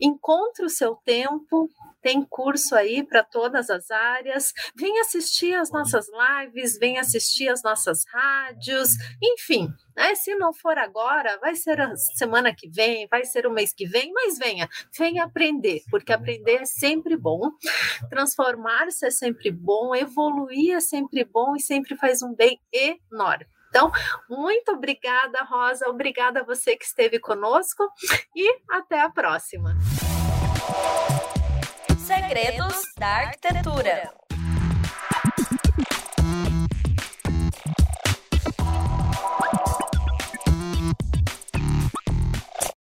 Encontre 0.00 0.64
o 0.64 0.68
seu 0.68 0.96
tempo, 0.96 1.70
tem 2.02 2.20
curso 2.22 2.74
aí 2.74 3.02
para 3.02 3.22
todas 3.22 3.70
as 3.70 3.90
áreas. 3.90 4.52
Vem 4.74 4.98
assistir 5.00 5.54
as 5.54 5.70
nossas 5.70 6.06
lives, 6.08 6.76
vem 6.78 6.98
assistir 6.98 7.48
as 7.48 7.62
nossas 7.62 8.04
rádios, 8.12 8.90
enfim. 9.22 9.68
Né? 9.96 10.14
Se 10.16 10.34
não 10.34 10.52
for 10.52 10.76
agora, 10.76 11.38
vai 11.38 11.54
ser 11.54 11.80
a 11.80 11.96
semana 11.96 12.52
que 12.52 12.68
vem, 12.68 13.06
vai 13.08 13.24
ser 13.24 13.46
o 13.46 13.52
mês 13.52 13.72
que 13.72 13.86
vem, 13.86 14.12
mas 14.12 14.36
venha, 14.36 14.68
venha 14.98 15.24
aprender, 15.24 15.82
porque 15.88 16.12
aprender 16.12 16.62
é 16.62 16.66
sempre 16.66 17.16
bom, 17.16 17.52
transformar-se 18.10 19.06
é 19.06 19.10
sempre 19.10 19.52
bom, 19.52 19.94
evoluir 19.94 20.74
é 20.74 20.80
sempre 20.80 21.24
bom 21.24 21.54
e 21.54 21.60
sempre 21.60 21.96
faz 21.96 22.20
um 22.20 22.34
bem 22.34 22.60
enorme. 22.72 23.53
Então, 23.74 23.90
muito 24.30 24.70
obrigada, 24.70 25.42
Rosa, 25.42 25.88
obrigada 25.88 26.42
a 26.42 26.44
você 26.44 26.76
que 26.76 26.84
esteve 26.84 27.18
conosco 27.18 27.82
e 28.32 28.48
até 28.70 29.00
a 29.00 29.10
próxima. 29.10 29.74
Segredos 31.98 32.82
da 32.96 33.06
Arquitetura. 33.08 34.23